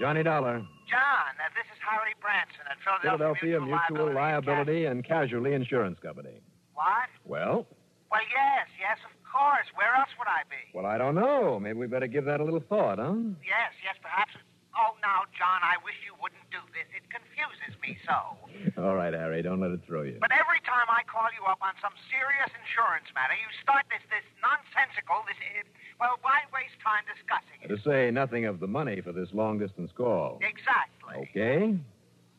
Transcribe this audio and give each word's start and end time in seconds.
Johnny 0.00 0.22
Dollar. 0.22 0.62
John, 0.88 1.32
uh, 1.36 1.50
this 1.52 1.66
is 1.68 1.78
Harry 1.84 2.14
Branson 2.22 2.64
at 2.70 2.78
Philadelphia, 2.80 3.58
Philadelphia 3.58 3.58
Mutual 3.60 4.14
Liability 4.14 4.84
and 4.86 4.98
and 4.98 5.04
Casualty 5.04 5.52
Insurance 5.52 5.98
Company. 6.00 6.40
What? 6.74 7.10
Well, 7.26 7.66
Well, 8.10 8.24
yes, 8.32 8.66
yes, 8.80 8.96
of 9.04 9.12
course. 9.26 9.66
Where 9.76 9.92
else 9.98 10.08
would 10.16 10.30
I 10.30 10.42
be? 10.48 10.62
well, 10.72 10.86
I 10.86 10.96
don't 10.96 11.14
know. 11.14 11.58
Maybe 11.60 11.76
we 11.78 11.86
better 11.86 12.06
give 12.08 12.24
that 12.24 12.40
a 12.40 12.44
little 12.44 12.62
thought, 12.64 12.96
huh? 12.98 13.12
Yes, 13.44 13.74
yes, 13.84 13.96
perhaps. 14.00 14.32
Oh, 14.78 14.94
now, 15.02 15.26
John, 15.34 15.60
I 15.60 15.74
wish 15.82 15.98
you 16.06 16.14
wouldn't 16.22 16.46
do 16.54 16.62
this. 16.70 16.86
It 16.94 17.02
confuses 17.10 17.74
me 17.82 17.98
so. 18.06 18.16
All 18.80 18.94
right, 18.94 19.12
Harry, 19.12 19.42
don't 19.42 19.58
let 19.60 19.74
it 19.74 19.82
throw 19.84 20.06
you. 20.06 20.16
But 20.22 20.30
every 20.32 20.62
time 20.62 20.86
I 20.88 21.02
call 21.10 21.26
you 21.34 21.42
up 21.50 21.58
on 21.60 21.74
some 21.82 21.92
serious 22.08 22.48
insurance 22.54 23.10
matter, 23.12 23.34
you 23.34 23.50
start 23.60 23.84
this 23.90 24.02
this 24.08 24.24
nonsensical, 24.40 25.26
this. 25.26 25.36
Uh, 25.42 25.66
well, 26.00 26.16
why 26.22 26.46
waste 26.54 26.78
time 26.82 27.02
discussing 27.10 27.58
it? 27.62 27.68
To 27.68 27.78
say 27.82 28.10
nothing 28.10 28.46
of 28.46 28.60
the 28.60 28.66
money 28.66 29.00
for 29.00 29.12
this 29.12 29.28
long 29.32 29.58
distance 29.58 29.90
call. 29.96 30.38
Exactly. 30.42 31.28
Okay? 31.30 31.74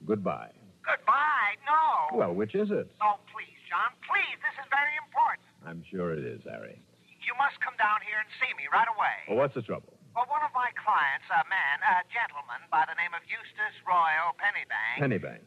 Goodbye. 0.07 0.51
Goodbye. 0.87 1.53
No. 1.67 2.17
Well, 2.17 2.33
which 2.33 2.55
is 2.55 2.71
it? 2.71 2.87
Oh, 3.03 3.19
please, 3.29 3.59
John, 3.69 3.91
please. 4.07 4.37
This 4.41 4.55
is 4.63 4.67
very 4.71 4.95
important. 5.05 5.45
I'm 5.67 5.83
sure 5.91 6.15
it 6.15 6.23
is, 6.23 6.41
Harry. 6.47 6.79
You 7.21 7.33
must 7.37 7.59
come 7.61 7.75
down 7.77 8.01
here 8.07 8.17
and 8.17 8.29
see 8.41 8.49
me 8.57 8.65
right 8.71 8.87
away. 8.89 9.27
Well, 9.27 9.37
what's 9.37 9.53
the 9.53 9.61
trouble? 9.61 9.93
Well, 10.15 10.25
one 10.31 10.41
of 10.41 10.49
my 10.55 10.73
clients, 10.79 11.27
a 11.29 11.45
man, 11.45 11.77
a 11.85 12.01
gentleman 12.09 12.65
by 12.73 12.87
the 12.89 12.95
name 12.97 13.13
of 13.13 13.21
Eustace 13.29 13.77
Royal 13.85 14.33
Pennybank. 14.41 14.97
Pennybank. 14.97 15.43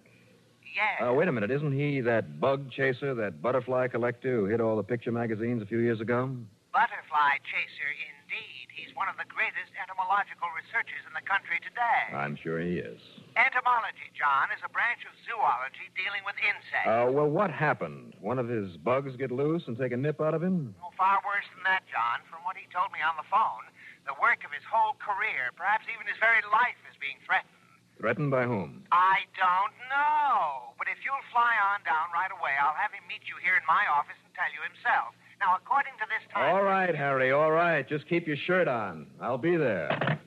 yes. 0.63 1.03
Uh, 1.03 1.13
wait 1.13 1.27
a 1.27 1.33
minute. 1.33 1.51
Isn't 1.51 1.73
he 1.75 2.01
that 2.03 2.39
bug 2.39 2.71
chaser, 2.71 3.15
that 3.17 3.43
butterfly 3.43 3.89
collector 3.89 4.37
who 4.37 4.45
hit 4.47 4.61
all 4.61 4.77
the 4.77 4.85
picture 4.87 5.11
magazines 5.11 5.63
a 5.63 5.67
few 5.67 5.79
years 5.79 6.01
ago? 6.01 6.31
Butterfly 6.73 7.37
chaser, 7.45 7.93
indeed. 7.93 8.73
He's 8.73 8.97
one 8.97 9.05
of 9.05 9.21
the 9.21 9.29
greatest 9.29 9.77
entomological 9.77 10.49
researchers 10.57 11.05
in 11.05 11.13
the 11.13 11.21
country 11.21 11.61
today. 11.61 12.17
I'm 12.17 12.33
sure 12.33 12.65
he 12.65 12.81
is. 12.81 12.97
Entomology, 13.37 14.09
John, 14.17 14.49
is 14.57 14.65
a 14.65 14.73
branch 14.73 15.05
of 15.05 15.13
zoology 15.29 15.93
dealing 15.93 16.25
with 16.25 16.33
insects. 16.41 16.89
Uh, 16.89 17.13
well, 17.13 17.29
what 17.29 17.53
happened? 17.53 18.17
One 18.25 18.41
of 18.41 18.49
his 18.49 18.81
bugs 18.81 19.13
get 19.21 19.29
loose 19.29 19.69
and 19.69 19.77
take 19.77 19.93
a 19.93 20.01
nip 20.01 20.17
out 20.25 20.33
of 20.33 20.41
him? 20.41 20.73
Oh, 20.81 20.97
far 20.97 21.21
worse 21.29 21.45
than 21.53 21.61
that, 21.69 21.85
John. 21.93 22.25
From 22.33 22.41
what 22.49 22.57
he 22.57 22.65
told 22.73 22.89
me 22.89 23.05
on 23.05 23.21
the 23.21 23.29
phone, 23.29 23.69
the 24.09 24.17
work 24.17 24.41
of 24.41 24.51
his 24.57 24.65
whole 24.65 24.97
career, 24.97 25.53
perhaps 25.53 25.85
even 25.93 26.09
his 26.09 26.17
very 26.25 26.41
life, 26.49 26.81
is 26.89 26.97
being 26.97 27.21
threatened. 27.29 27.53
Threatened 28.01 28.33
by 28.33 28.49
whom? 28.49 28.89
I 28.89 29.29
don't 29.37 29.77
know. 29.93 30.73
But 30.81 30.89
if 30.89 31.05
you'll 31.05 31.21
fly 31.29 31.53
on 31.69 31.85
down 31.85 32.09
right 32.17 32.33
away, 32.33 32.57
I'll 32.57 32.81
have 32.81 32.97
him 32.97 33.05
meet 33.05 33.29
you 33.29 33.37
here 33.45 33.61
in 33.61 33.65
my 33.69 33.85
office 33.93 34.17
and 34.25 34.33
tell 34.33 34.49
you 34.49 34.65
himself. 34.65 35.13
Now, 35.43 35.57
according 35.57 35.93
to 35.99 36.07
this 36.07 36.33
time. 36.33 36.55
All 36.55 36.63
right, 36.63 36.95
Harry, 36.95 37.33
all 37.33 37.51
right. 37.51 37.89
Just 37.89 38.09
keep 38.09 38.29
your 38.29 38.37
shirt 38.47 38.69
on. 38.69 39.09
I'll 39.21 39.39
be 39.39 39.57
there. 39.57 40.21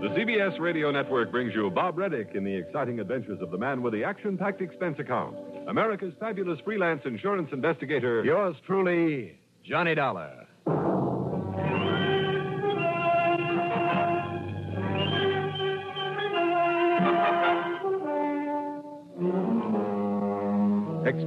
The 0.00 0.16
CBS 0.16 0.60
Radio 0.60 0.92
Network 0.92 1.32
brings 1.32 1.54
you 1.54 1.68
Bob 1.70 1.96
Readick 1.96 2.36
in 2.36 2.44
the 2.44 2.54
exciting 2.54 3.00
adventures 3.00 3.40
of 3.42 3.50
the 3.50 3.58
man 3.58 3.82
with 3.82 3.92
the 3.92 4.04
action 4.04 4.38
packed 4.38 4.60
expense 4.60 4.98
account, 5.00 5.36
America's 5.68 6.14
fabulous 6.20 6.60
freelance 6.64 7.02
insurance 7.04 7.48
investigator. 7.52 8.24
Yours 8.24 8.54
truly, 8.64 9.38
Johnny 9.64 9.96
Dollar. 9.96 10.46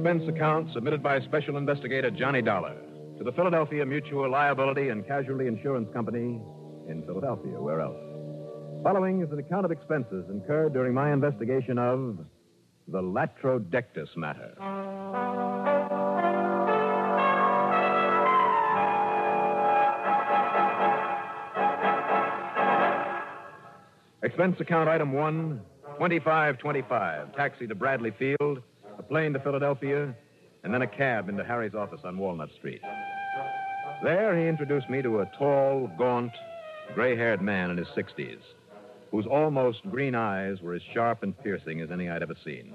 Expense 0.04 0.28
account 0.28 0.70
submitted 0.74 1.02
by 1.02 1.18
Special 1.20 1.56
Investigator 1.56 2.10
Johnny 2.10 2.42
Dollar 2.42 2.76
to 3.16 3.24
the 3.24 3.32
Philadelphia 3.32 3.86
Mutual 3.86 4.30
Liability 4.30 4.90
and 4.90 5.06
Casualty 5.06 5.46
Insurance 5.46 5.88
Company 5.94 6.42
in 6.90 7.02
Philadelphia. 7.06 7.58
Where 7.58 7.80
else? 7.80 7.96
Following 8.82 9.22
is 9.22 9.32
an 9.32 9.38
account 9.38 9.64
of 9.64 9.70
expenses 9.70 10.26
incurred 10.28 10.74
during 10.74 10.92
my 10.92 11.10
investigation 11.10 11.78
of 11.78 12.18
the 12.86 13.00
Latrodectus 13.00 14.14
matter. 14.14 14.52
Expense 24.22 24.56
account 24.60 24.90
item 24.90 25.14
one, 25.14 25.62
2525. 25.94 27.34
Taxi 27.34 27.66
to 27.66 27.74
Bradley 27.74 28.10
Field, 28.18 28.62
a 29.04 29.08
plane 29.08 29.32
to 29.32 29.40
Philadelphia, 29.40 30.14
and 30.62 30.72
then 30.72 30.82
a 30.82 30.86
cab 30.86 31.28
into 31.28 31.44
Harry's 31.44 31.74
office 31.74 32.00
on 32.04 32.16
Walnut 32.16 32.48
Street. 32.58 32.80
There, 34.02 34.38
he 34.38 34.48
introduced 34.48 34.88
me 34.88 35.02
to 35.02 35.20
a 35.20 35.30
tall, 35.38 35.90
gaunt, 35.98 36.32
gray 36.94 37.16
haired 37.16 37.42
man 37.42 37.70
in 37.70 37.76
his 37.76 37.86
60s, 37.88 38.40
whose 39.10 39.26
almost 39.26 39.82
green 39.90 40.14
eyes 40.14 40.60
were 40.60 40.74
as 40.74 40.82
sharp 40.92 41.22
and 41.22 41.38
piercing 41.42 41.80
as 41.80 41.90
any 41.90 42.08
I'd 42.08 42.22
ever 42.22 42.34
seen. 42.44 42.74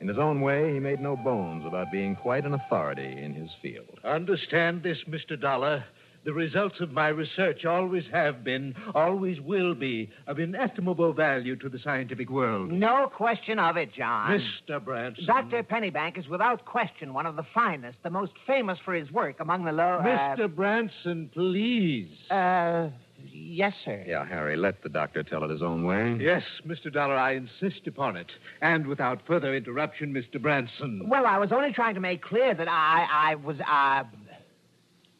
In 0.00 0.08
his 0.08 0.18
own 0.18 0.40
way, 0.40 0.72
he 0.72 0.80
made 0.80 1.00
no 1.00 1.16
bones 1.16 1.64
about 1.66 1.92
being 1.92 2.16
quite 2.16 2.44
an 2.44 2.54
authority 2.54 3.22
in 3.22 3.34
his 3.34 3.50
field. 3.60 4.00
Understand 4.04 4.82
this, 4.82 4.98
Mr. 5.08 5.40
Dollar. 5.40 5.84
The 6.22 6.32
results 6.34 6.80
of 6.80 6.92
my 6.92 7.08
research 7.08 7.64
always 7.64 8.04
have 8.12 8.44
been, 8.44 8.74
always 8.94 9.40
will 9.40 9.74
be, 9.74 10.10
of 10.26 10.38
inestimable 10.38 11.14
value 11.14 11.56
to 11.56 11.68
the 11.70 11.78
scientific 11.78 12.28
world. 12.28 12.70
No 12.70 13.10
question 13.14 13.58
of 13.58 13.78
it, 13.78 13.94
John. 13.94 14.38
Mr. 14.68 14.84
Branson. 14.84 15.24
Dr. 15.26 15.62
Pennybank 15.62 16.18
is 16.18 16.28
without 16.28 16.66
question 16.66 17.14
one 17.14 17.24
of 17.24 17.36
the 17.36 17.46
finest, 17.54 17.96
the 18.02 18.10
most 18.10 18.32
famous 18.46 18.78
for 18.84 18.92
his 18.92 19.10
work 19.10 19.40
among 19.40 19.64
the 19.64 19.72
low. 19.72 20.00
Mr. 20.02 20.54
Branson, 20.54 21.30
please. 21.32 22.10
Uh, 22.30 22.34
uh, 22.34 22.90
yes, 23.32 23.72
sir. 23.84 24.04
Yeah, 24.06 24.26
Harry, 24.26 24.56
let 24.56 24.82
the 24.82 24.88
doctor 24.88 25.22
tell 25.22 25.42
it 25.44 25.50
his 25.50 25.62
own 25.62 25.84
way. 25.84 26.18
Yes, 26.20 26.42
Mr. 26.66 26.92
Dollar, 26.92 27.16
I 27.16 27.32
insist 27.32 27.86
upon 27.86 28.16
it. 28.16 28.28
And 28.60 28.86
without 28.86 29.26
further 29.26 29.54
interruption, 29.54 30.12
Mr. 30.12 30.40
Branson. 30.40 31.08
Well, 31.08 31.26
I 31.26 31.38
was 31.38 31.50
only 31.52 31.72
trying 31.72 31.94
to 31.94 32.00
make 32.00 32.22
clear 32.22 32.54
that 32.54 32.68
I, 32.68 33.06
I 33.30 33.34
was, 33.36 33.56
uh. 33.60 34.04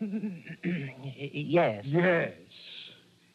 yes. 1.32 1.84
Yes. 1.86 2.32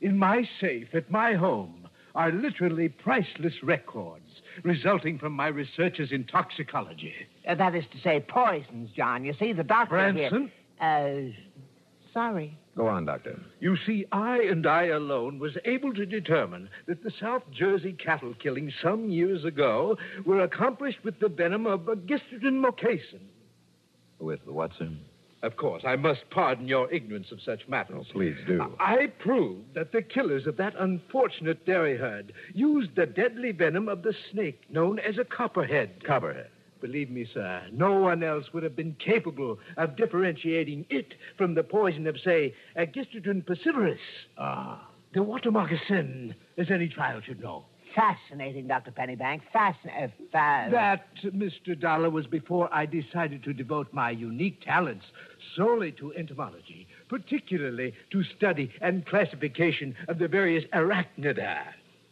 In 0.01 0.17
my 0.17 0.47
safe 0.59 0.87
at 0.93 1.09
my 1.09 1.33
home 1.33 1.87
are 2.15 2.31
literally 2.31 2.89
priceless 2.89 3.53
records 3.61 4.41
resulting 4.63 5.19
from 5.19 5.33
my 5.33 5.47
researches 5.47 6.11
in 6.11 6.23
toxicology. 6.25 7.13
Uh, 7.47 7.55
that 7.55 7.75
is 7.75 7.83
to 7.91 7.99
say, 8.01 8.23
poisons, 8.27 8.89
John. 8.95 9.25
You 9.25 9.33
see, 9.37 9.53
the 9.53 9.63
doctor 9.63 9.95
Branson? 9.95 10.51
here. 10.79 11.31
Uh, 11.31 12.11
sorry. 12.13 12.57
Go 12.75 12.87
on, 12.87 13.05
Doctor. 13.05 13.39
You 13.61 13.77
see, 13.85 14.05
I 14.11 14.39
and 14.39 14.67
I 14.67 14.87
alone 14.87 15.39
was 15.39 15.57
able 15.63 15.93
to 15.93 16.05
determine 16.05 16.69
that 16.87 17.03
the 17.03 17.11
South 17.21 17.43
Jersey 17.51 17.93
cattle 17.93 18.33
killings 18.41 18.73
some 18.83 19.09
years 19.09 19.45
ago 19.45 19.97
were 20.25 20.41
accomplished 20.41 20.99
with 21.03 21.19
the 21.19 21.29
venom 21.29 21.65
of 21.67 21.81
Gistrodon 21.81 22.61
mocasin. 22.61 23.21
With 24.19 24.45
what, 24.45 24.71
sir? 24.77 24.89
Of 25.45 25.57
course, 25.57 25.83
I 25.85 25.95
must 25.95 26.27
pardon 26.31 26.67
your 26.67 26.91
ignorance 26.91 27.31
of 27.31 27.39
such 27.39 27.67
matters. 27.67 28.07
Oh, 28.09 28.13
please 28.13 28.35
do. 28.47 28.75
I 28.79 29.07
proved 29.19 29.75
that 29.75 29.91
the 29.91 30.01
killers 30.01 30.47
of 30.47 30.57
that 30.57 30.73
unfortunate 30.79 31.65
dairy 31.67 31.95
herd 31.97 32.33
used 32.53 32.95
the 32.95 33.05
deadly 33.05 33.51
venom 33.51 33.87
of 33.87 34.01
the 34.01 34.13
snake 34.31 34.61
known 34.69 34.97
as 34.97 35.19
a 35.19 35.23
copperhead. 35.23 36.03
Copperhead. 36.03 36.47
Believe 36.81 37.11
me, 37.11 37.27
sir, 37.31 37.61
no 37.71 37.93
one 37.99 38.23
else 38.23 38.45
would 38.53 38.63
have 38.63 38.75
been 38.75 38.95
capable 38.97 39.59
of 39.77 39.95
differentiating 39.95 40.85
it 40.89 41.13
from 41.37 41.53
the 41.53 41.63
poison 41.63 42.07
of, 42.07 42.19
say, 42.19 42.53
Agkistrodon 42.75 43.43
piscivorus. 43.45 43.97
Ah. 44.39 44.89
The 45.13 45.21
water 45.23 45.51
moccasin, 45.51 46.33
as 46.57 46.71
any 46.71 46.87
child 46.89 47.23
should 47.25 47.39
know. 47.41 47.65
Fascinating, 47.95 48.67
Dr. 48.67 48.91
Pennybank. 48.91 49.39
Fascinating. 49.53 50.03
Uh, 50.03 50.07
fa- 50.33 50.67
That, 50.69 51.05
Mr. 51.23 51.79
Dollar, 51.79 52.09
was 52.09 52.27
before 52.27 52.67
I 52.73 52.85
decided 52.85 53.41
to 53.43 53.53
devote 53.53 53.87
my 53.93 54.09
unique 54.11 54.59
talents 54.65 55.05
solely 55.55 55.91
to 55.93 56.13
entomology, 56.13 56.87
particularly 57.09 57.93
to 58.11 58.23
study 58.37 58.71
and 58.81 59.05
classification 59.05 59.95
of 60.07 60.19
the 60.19 60.27
various 60.27 60.63
arachnida, 60.73 61.63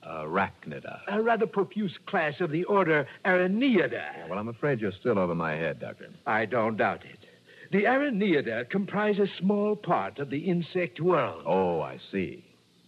Arachnida. 0.05 0.99
a 1.07 1.21
rather 1.21 1.47
profuse 1.47 1.97
class 2.07 2.41
of 2.41 2.51
the 2.51 2.63
order 2.65 3.07
Araneida. 3.25 4.27
Well, 4.29 4.39
I'm 4.39 4.49
afraid 4.49 4.79
you're 4.81 4.91
still 4.91 5.17
over 5.17 5.35
my 5.35 5.53
head, 5.53 5.79
Doctor. 5.79 6.09
I 6.25 6.45
don't 6.45 6.77
doubt 6.77 7.05
it. 7.05 7.19
The 7.71 7.85
Araneida 7.85 8.69
comprise 8.69 9.17
a 9.17 9.27
small 9.39 9.75
part 9.75 10.19
of 10.19 10.29
the 10.29 10.39
insect 10.39 10.99
world. 10.99 11.43
Oh, 11.45 11.81
I 11.81 11.99
see. 12.11 12.43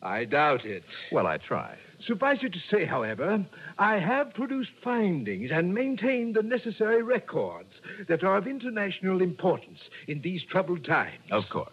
I 0.06 0.26
doubt 0.26 0.66
it. 0.66 0.84
Well, 1.12 1.26
I 1.26 1.38
try. 1.38 1.76
Suffice 2.06 2.38
it 2.44 2.54
to 2.54 2.60
say, 2.70 2.86
however, 2.86 3.44
I 3.80 3.96
have 3.96 4.36
produced 4.36 4.70
findings 4.84 5.50
and 5.52 5.74
maintained 5.74 6.36
the 6.36 6.44
necessary 6.44 7.02
records 7.02 7.74
that 8.08 8.24
are 8.24 8.38
of 8.38 8.46
international 8.46 9.24
importance 9.24 9.80
in 10.08 10.22
these 10.22 10.44
troubled 10.44 10.86
times. 10.86 11.24
Of 11.32 11.46
course. 11.50 11.72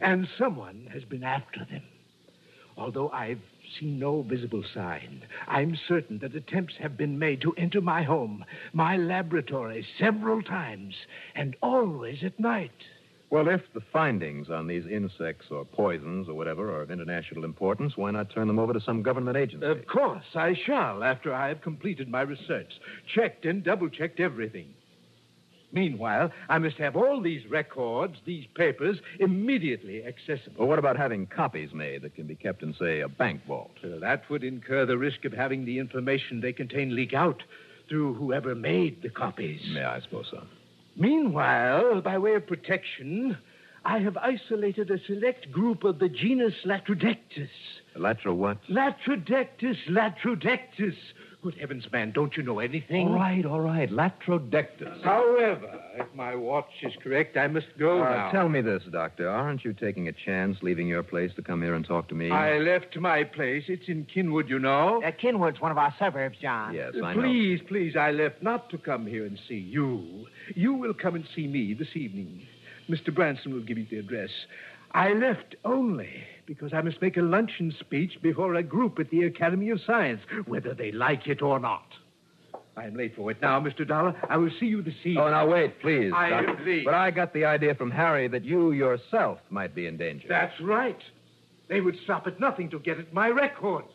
And 0.00 0.26
someone 0.38 0.88
has 0.94 1.04
been 1.04 1.24
after 1.24 1.66
them. 1.70 1.82
Although 2.78 3.10
I've 3.10 3.42
seen 3.78 3.98
no 3.98 4.22
visible 4.22 4.64
sign. 4.72 5.22
I'm 5.46 5.76
certain 5.86 6.18
that 6.20 6.34
attempts 6.34 6.74
have 6.80 6.96
been 6.96 7.18
made 7.18 7.42
to 7.42 7.54
enter 7.58 7.82
my 7.82 8.02
home, 8.02 8.46
my 8.72 8.96
laboratory, 8.96 9.86
several 9.98 10.42
times, 10.42 10.94
and 11.34 11.54
always 11.62 12.24
at 12.24 12.40
night. 12.40 12.72
Well, 13.34 13.48
if 13.48 13.62
the 13.74 13.80
findings 13.92 14.48
on 14.48 14.68
these 14.68 14.86
insects 14.86 15.46
or 15.50 15.64
poisons 15.64 16.28
or 16.28 16.34
whatever 16.34 16.72
are 16.72 16.82
of 16.82 16.92
international 16.92 17.44
importance, 17.44 17.96
why 17.96 18.12
not 18.12 18.30
turn 18.30 18.46
them 18.46 18.60
over 18.60 18.72
to 18.72 18.80
some 18.80 19.02
government 19.02 19.36
agency? 19.36 19.66
Of 19.66 19.88
course, 19.88 20.22
I 20.36 20.54
shall 20.54 21.02
after 21.02 21.34
I 21.34 21.48
have 21.48 21.60
completed 21.60 22.08
my 22.08 22.20
research, 22.20 22.72
checked 23.12 23.44
and 23.44 23.64
double 23.64 23.88
checked 23.88 24.20
everything. 24.20 24.68
Meanwhile, 25.72 26.30
I 26.48 26.58
must 26.58 26.76
have 26.76 26.94
all 26.94 27.20
these 27.20 27.44
records, 27.50 28.18
these 28.24 28.46
papers, 28.54 28.98
immediately 29.18 30.04
accessible. 30.04 30.54
Well, 30.60 30.68
what 30.68 30.78
about 30.78 30.96
having 30.96 31.26
copies 31.26 31.74
made 31.74 32.02
that 32.02 32.14
can 32.14 32.28
be 32.28 32.36
kept 32.36 32.62
in, 32.62 32.72
say, 32.74 33.00
a 33.00 33.08
bank 33.08 33.44
vault? 33.48 33.72
Uh, 33.82 33.98
that 33.98 34.30
would 34.30 34.44
incur 34.44 34.86
the 34.86 34.96
risk 34.96 35.24
of 35.24 35.32
having 35.32 35.64
the 35.64 35.80
information 35.80 36.40
they 36.40 36.52
contain 36.52 36.94
leak 36.94 37.14
out 37.14 37.42
through 37.88 38.14
whoever 38.14 38.54
made 38.54 39.02
the 39.02 39.10
copies. 39.10 39.60
Yeah, 39.64 39.90
I 39.90 40.00
suppose 40.00 40.28
so. 40.30 40.44
Meanwhile, 40.96 42.00
by 42.02 42.18
way 42.18 42.34
of 42.34 42.46
protection, 42.46 43.36
I 43.84 43.98
have 43.98 44.16
isolated 44.16 44.90
a 44.90 44.98
select 45.06 45.50
group 45.50 45.84
of 45.84 45.98
the 45.98 46.08
genus 46.08 46.54
Latrodectus. 46.64 47.50
Latra 47.96 48.34
what? 48.34 48.58
Latrodectus, 48.70 49.76
Latrodectus. 49.88 50.96
Good 51.44 51.56
heavens, 51.60 51.84
man, 51.92 52.10
don't 52.12 52.34
you 52.38 52.42
know 52.42 52.58
anything? 52.58 53.08
All 53.08 53.16
right, 53.16 53.44
all 53.44 53.60
right. 53.60 53.90
Latrodectus. 53.90 55.02
However, 55.04 55.78
if 55.94 56.06
my 56.14 56.34
watch 56.34 56.70
is 56.82 56.94
correct, 57.02 57.36
I 57.36 57.48
must 57.48 57.66
go 57.78 58.02
Uh, 58.02 58.08
now. 58.08 58.30
tell 58.30 58.48
me 58.48 58.62
this, 58.62 58.82
Doctor. 58.90 59.28
Aren't 59.28 59.62
you 59.62 59.74
taking 59.74 60.08
a 60.08 60.12
chance 60.12 60.56
leaving 60.62 60.86
your 60.88 61.02
place 61.02 61.34
to 61.34 61.42
come 61.42 61.60
here 61.60 61.74
and 61.74 61.84
talk 61.84 62.08
to 62.08 62.14
me? 62.14 62.30
I 62.30 62.56
left 62.60 62.96
my 62.96 63.24
place. 63.24 63.64
It's 63.68 63.86
in 63.88 64.06
Kinwood, 64.06 64.48
you 64.48 64.58
know. 64.58 65.02
Uh, 65.04 65.10
Kinwood's 65.10 65.60
one 65.60 65.70
of 65.70 65.76
our 65.76 65.94
suburbs, 65.98 66.38
John. 66.40 66.72
Yes, 66.72 66.94
I 67.04 67.12
know. 67.12 67.20
please, 67.20 67.60
please, 67.68 67.94
I 67.94 68.10
left 68.12 68.42
not 68.42 68.70
to 68.70 68.78
come 68.78 69.06
here 69.06 69.26
and 69.26 69.38
see 69.46 69.58
you. 69.58 70.26
You 70.54 70.72
will 70.72 70.94
come 70.94 71.14
and 71.14 71.26
see 71.36 71.46
me 71.46 71.74
this 71.74 71.94
evening. 71.94 72.40
Mr. 72.88 73.14
Branson 73.14 73.52
will 73.52 73.60
give 73.64 73.76
you 73.76 73.86
the 73.90 73.98
address. 73.98 74.30
I 74.92 75.12
left 75.12 75.56
only 75.62 76.24
because 76.46 76.72
I 76.72 76.80
must 76.82 77.00
make 77.00 77.16
a 77.16 77.22
luncheon 77.22 77.74
speech 77.80 78.18
before 78.22 78.54
a 78.54 78.62
group 78.62 78.98
at 78.98 79.10
the 79.10 79.24
Academy 79.24 79.70
of 79.70 79.80
Science, 79.86 80.20
whether 80.46 80.74
they 80.74 80.92
like 80.92 81.26
it 81.26 81.42
or 81.42 81.58
not. 81.58 81.86
I'm 82.76 82.96
late 82.96 83.14
for 83.14 83.30
it 83.30 83.40
now, 83.40 83.60
Mr. 83.60 83.86
Dollar. 83.86 84.14
I 84.28 84.36
will 84.36 84.50
see 84.58 84.66
you 84.66 84.82
this 84.82 84.94
evening. 85.04 85.18
Oh, 85.18 85.30
now 85.30 85.48
wait, 85.48 85.80
please. 85.80 86.12
I 86.14 86.30
Doctor. 86.30 86.82
But 86.84 86.94
I 86.94 87.10
got 87.12 87.32
the 87.32 87.44
idea 87.44 87.74
from 87.74 87.90
Harry 87.90 88.26
that 88.28 88.44
you 88.44 88.72
yourself 88.72 89.38
might 89.50 89.74
be 89.74 89.86
in 89.86 89.96
danger. 89.96 90.26
That's 90.28 90.60
right. 90.60 90.98
They 91.68 91.80
would 91.80 91.96
stop 92.02 92.26
at 92.26 92.40
nothing 92.40 92.70
to 92.70 92.80
get 92.80 92.98
at 92.98 93.12
my 93.12 93.28
records. 93.28 93.92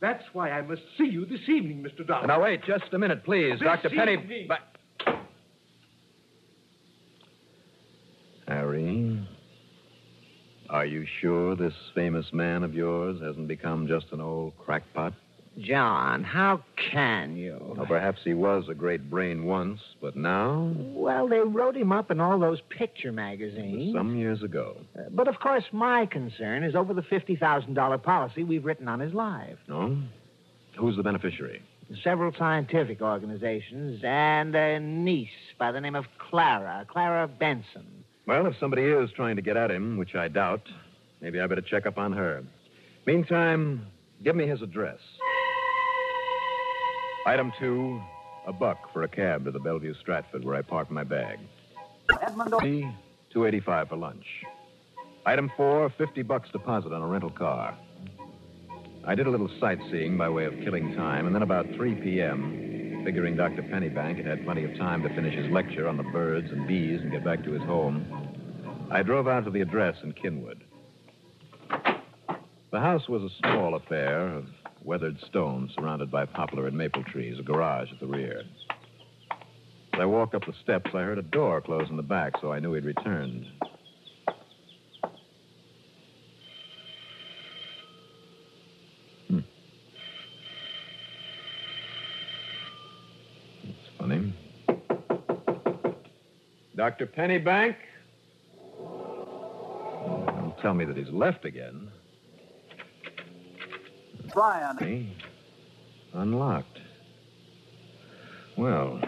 That's 0.00 0.24
why 0.32 0.50
I 0.50 0.62
must 0.62 0.82
see 0.98 1.04
you 1.04 1.24
this 1.24 1.48
evening, 1.48 1.84
Mr. 1.84 2.06
Dollar. 2.06 2.26
Now 2.26 2.42
wait, 2.42 2.64
just 2.64 2.92
a 2.92 2.98
minute, 2.98 3.24
please, 3.24 3.52
This 3.52 3.62
Doctor 3.62 3.90
Penny. 3.90 4.48
But... 4.48 4.60
Harry, 8.48 9.28
are 10.80 10.86
you 10.86 11.04
sure 11.20 11.54
this 11.54 11.74
famous 11.94 12.32
man 12.32 12.62
of 12.64 12.74
yours 12.74 13.20
hasn't 13.20 13.46
become 13.48 13.86
just 13.86 14.06
an 14.12 14.20
old 14.22 14.56
crackpot? 14.56 15.12
John, 15.58 16.24
how 16.24 16.62
can 16.90 17.36
you? 17.36 17.58
Well, 17.76 17.84
perhaps 17.84 18.20
he 18.24 18.32
was 18.32 18.64
a 18.70 18.74
great 18.74 19.10
brain 19.10 19.44
once, 19.44 19.80
but 20.00 20.16
now, 20.16 20.72
Well, 20.78 21.28
they 21.28 21.40
wrote 21.40 21.76
him 21.76 21.92
up 21.92 22.10
in 22.10 22.18
all 22.18 22.38
those 22.38 22.62
picture 22.70 23.12
magazines. 23.12 23.92
some 23.94 24.16
years 24.16 24.42
ago. 24.42 24.78
Uh, 24.98 25.02
But 25.10 25.28
of 25.28 25.38
course, 25.38 25.64
my 25.70 26.06
concern 26.06 26.62
is 26.64 26.74
over 26.74 26.94
the 26.94 27.02
$50,000 27.02 27.98
policy 28.02 28.42
we've 28.42 28.64
written 28.64 28.88
on 28.88 29.00
his 29.00 29.12
life. 29.12 29.58
No? 29.68 29.98
Who's 30.78 30.96
the 30.96 31.02
beneficiary? 31.02 31.60
Several 32.02 32.32
scientific 32.38 33.02
organizations 33.02 34.00
and 34.02 34.54
a 34.54 34.80
niece 34.80 35.28
by 35.58 35.72
the 35.72 35.80
name 35.82 35.96
of 35.96 36.06
Clara, 36.16 36.86
Clara 36.88 37.28
Benson. 37.28 37.99
Well, 38.26 38.46
if 38.46 38.54
somebody 38.60 38.82
is 38.82 39.10
trying 39.12 39.36
to 39.36 39.42
get 39.42 39.56
at 39.56 39.70
him, 39.70 39.96
which 39.96 40.14
I 40.14 40.28
doubt, 40.28 40.62
maybe 41.20 41.40
I 41.40 41.46
better 41.46 41.62
check 41.62 41.86
up 41.86 41.98
on 41.98 42.12
her. 42.12 42.44
Meantime, 43.06 43.86
give 44.22 44.36
me 44.36 44.46
his 44.46 44.62
address. 44.62 44.98
Item 47.26 47.52
two, 47.58 48.00
a 48.46 48.52
buck 48.52 48.92
for 48.92 49.02
a 49.02 49.08
cab 49.08 49.44
to 49.44 49.50
the 49.50 49.58
Bellevue 49.58 49.94
Stratford 50.00 50.44
where 50.44 50.54
I 50.54 50.62
parked 50.62 50.90
my 50.90 51.04
bag. 51.04 51.38
Three, 52.60 52.82
285 53.32 53.88
for 53.88 53.96
lunch. 53.96 54.24
Item 55.26 55.50
four, 55.56 55.90
50 55.98 56.22
bucks 56.22 56.48
deposit 56.50 56.92
on 56.92 57.02
a 57.02 57.06
rental 57.06 57.30
car. 57.30 57.76
I 59.04 59.14
did 59.14 59.26
a 59.26 59.30
little 59.30 59.50
sightseeing 59.60 60.16
by 60.16 60.28
way 60.28 60.44
of 60.44 60.54
killing 60.62 60.94
time, 60.94 61.26
and 61.26 61.34
then 61.34 61.42
about 61.42 61.66
3 61.74 61.94
p.m., 61.96 62.69
figuring 63.04 63.36
Dr. 63.36 63.62
Pennybank 63.62 64.18
had 64.18 64.26
had 64.26 64.44
plenty 64.44 64.64
of 64.64 64.76
time 64.76 65.02
to 65.02 65.08
finish 65.14 65.34
his 65.34 65.50
lecture 65.50 65.88
on 65.88 65.96
the 65.96 66.02
birds 66.02 66.50
and 66.50 66.66
bees 66.66 67.00
and 67.00 67.10
get 67.10 67.24
back 67.24 67.42
to 67.44 67.52
his 67.52 67.62
home, 67.62 68.04
I 68.90 69.02
drove 69.02 69.28
out 69.28 69.44
to 69.44 69.50
the 69.50 69.60
address 69.60 69.96
in 70.02 70.12
Kinwood. 70.12 70.60
The 72.70 72.80
house 72.80 73.08
was 73.08 73.22
a 73.22 73.36
small 73.40 73.74
affair 73.74 74.28
of 74.28 74.46
weathered 74.84 75.18
stone 75.26 75.70
surrounded 75.74 76.10
by 76.10 76.24
poplar 76.24 76.66
and 76.66 76.76
maple 76.76 77.04
trees, 77.04 77.38
a 77.38 77.42
garage 77.42 77.92
at 77.92 78.00
the 78.00 78.06
rear. 78.06 78.42
As 79.92 80.00
I 80.00 80.04
walked 80.04 80.34
up 80.34 80.46
the 80.46 80.54
steps, 80.62 80.90
I 80.94 81.02
heard 81.02 81.18
a 81.18 81.22
door 81.22 81.60
close 81.60 81.88
in 81.90 81.96
the 81.96 82.02
back, 82.02 82.34
so 82.40 82.52
I 82.52 82.60
knew 82.60 82.74
he'd 82.74 82.84
returned. 82.84 83.46
Dr. 96.80 97.06
Pennybank? 97.06 97.76
Don't 98.78 100.58
tell 100.62 100.72
me 100.72 100.86
that 100.86 100.96
he's 100.96 101.10
left 101.10 101.44
again. 101.44 101.90
Try 104.32 104.62
on 104.62 104.78
Unlocked. 106.14 106.80
Well. 108.56 108.98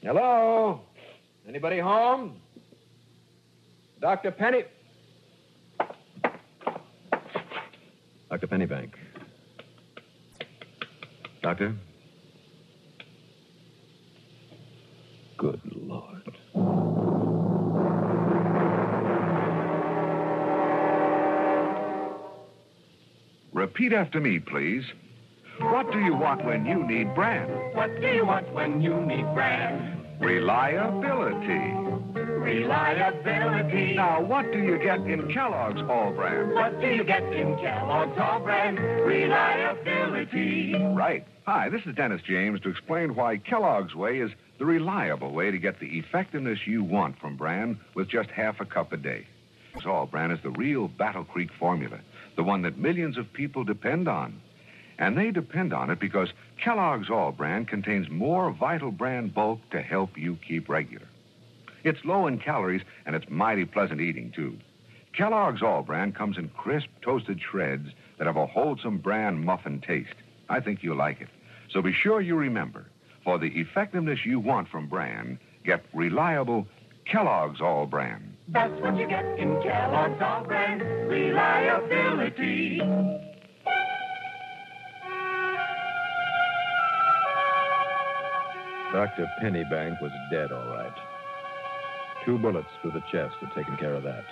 Hello? 0.00 0.80
Anybody 1.46 1.78
home? 1.78 2.40
Dr. 4.00 4.30
Penny. 4.30 4.64
Dr. 8.30 8.46
Pennybank. 8.46 8.92
Doctor? 11.42 11.74
Repeat 23.74 23.92
after 23.92 24.20
me, 24.20 24.38
please. 24.38 24.84
What 25.58 25.90
do 25.90 25.98
you 25.98 26.14
want 26.14 26.44
when 26.44 26.64
you 26.64 26.86
need 26.86 27.12
brand? 27.12 27.50
What 27.74 27.90
do 28.00 28.06
you 28.06 28.24
want 28.24 28.52
when 28.54 28.80
you 28.80 29.00
need 29.00 29.24
brand? 29.34 30.00
Reliability. 30.20 31.72
Reliability. 32.14 33.94
Now, 33.96 34.22
what 34.22 34.52
do 34.52 34.60
you 34.60 34.78
get 34.78 35.00
in 35.00 35.28
Kellogg's 35.34 35.82
All-Bran? 35.90 36.54
What 36.54 36.80
do 36.80 36.86
you 36.86 37.02
get 37.02 37.24
in 37.32 37.56
Kellogg's 37.56 38.16
All-Bran? 38.16 38.76
Reliability. 38.76 40.74
Right. 40.94 41.26
Hi, 41.44 41.68
this 41.68 41.82
is 41.84 41.96
Dennis 41.96 42.22
James 42.22 42.60
to 42.60 42.68
explain 42.68 43.16
why 43.16 43.38
Kellogg's 43.38 43.96
Way 43.96 44.20
is 44.20 44.30
the 44.60 44.66
reliable 44.66 45.32
way 45.32 45.50
to 45.50 45.58
get 45.58 45.80
the 45.80 45.98
effectiveness 45.98 46.60
you 46.64 46.84
want 46.84 47.18
from 47.18 47.36
brand 47.36 47.78
with 47.94 48.08
just 48.08 48.30
half 48.30 48.60
a 48.60 48.64
cup 48.64 48.92
a 48.92 48.96
day. 48.96 49.26
All-Bran 49.84 50.30
is 50.30 50.38
the 50.44 50.50
real 50.50 50.86
Battle 50.86 51.24
Creek 51.24 51.50
formula, 51.58 51.98
the 52.36 52.44
one 52.44 52.62
that 52.62 52.78
millions 52.78 53.16
of 53.16 53.32
people 53.32 53.64
depend 53.64 54.08
on. 54.08 54.40
And 54.98 55.18
they 55.18 55.30
depend 55.30 55.72
on 55.72 55.90
it 55.90 55.98
because 55.98 56.32
Kellogg's 56.62 57.10
All-Bran 57.10 57.66
contains 57.66 58.08
more 58.08 58.50
vital 58.52 58.90
brand 58.90 59.34
bulk 59.34 59.58
to 59.70 59.82
help 59.82 60.16
you 60.16 60.38
keep 60.46 60.68
regular. 60.68 61.06
It's 61.82 62.04
low 62.04 62.26
in 62.26 62.38
calories 62.38 62.82
and 63.04 63.16
it's 63.16 63.28
mighty 63.28 63.64
pleasant 63.64 64.00
eating, 64.00 64.30
too. 64.30 64.56
Kellogg's 65.12 65.62
All-Bran 65.62 66.12
comes 66.12 66.38
in 66.38 66.48
crisp, 66.50 66.88
toasted 67.02 67.40
shreds 67.40 67.88
that 68.18 68.26
have 68.26 68.36
a 68.36 68.46
wholesome 68.46 68.98
bran 68.98 69.44
muffin 69.44 69.80
taste. 69.80 70.14
I 70.48 70.60
think 70.60 70.82
you'll 70.82 70.96
like 70.96 71.20
it. 71.20 71.28
So 71.70 71.82
be 71.82 71.92
sure 71.92 72.20
you 72.20 72.36
remember, 72.36 72.86
for 73.24 73.38
the 73.38 73.48
effectiveness 73.58 74.24
you 74.24 74.38
want 74.38 74.68
from 74.68 74.86
bran, 74.86 75.38
get 75.64 75.84
reliable 75.92 76.66
Kellogg's 77.04 77.60
All-Bran. 77.60 78.33
That's 78.48 78.72
what 78.82 78.96
you 78.96 79.08
get 79.08 79.24
in 79.38 79.60
Kellogg's 79.62 80.20
All-Bran. 80.20 80.78
Reliability. 81.08 82.78
Dr. 88.92 89.26
Pennybank 89.42 90.00
was 90.00 90.12
dead, 90.30 90.52
all 90.52 90.66
right. 90.68 90.92
Two 92.24 92.38
bullets 92.38 92.68
through 92.80 92.92
the 92.92 93.02
chest 93.10 93.34
had 93.40 93.52
taken 93.56 93.76
care 93.76 93.94
of 93.94 94.02
that. 94.02 94.24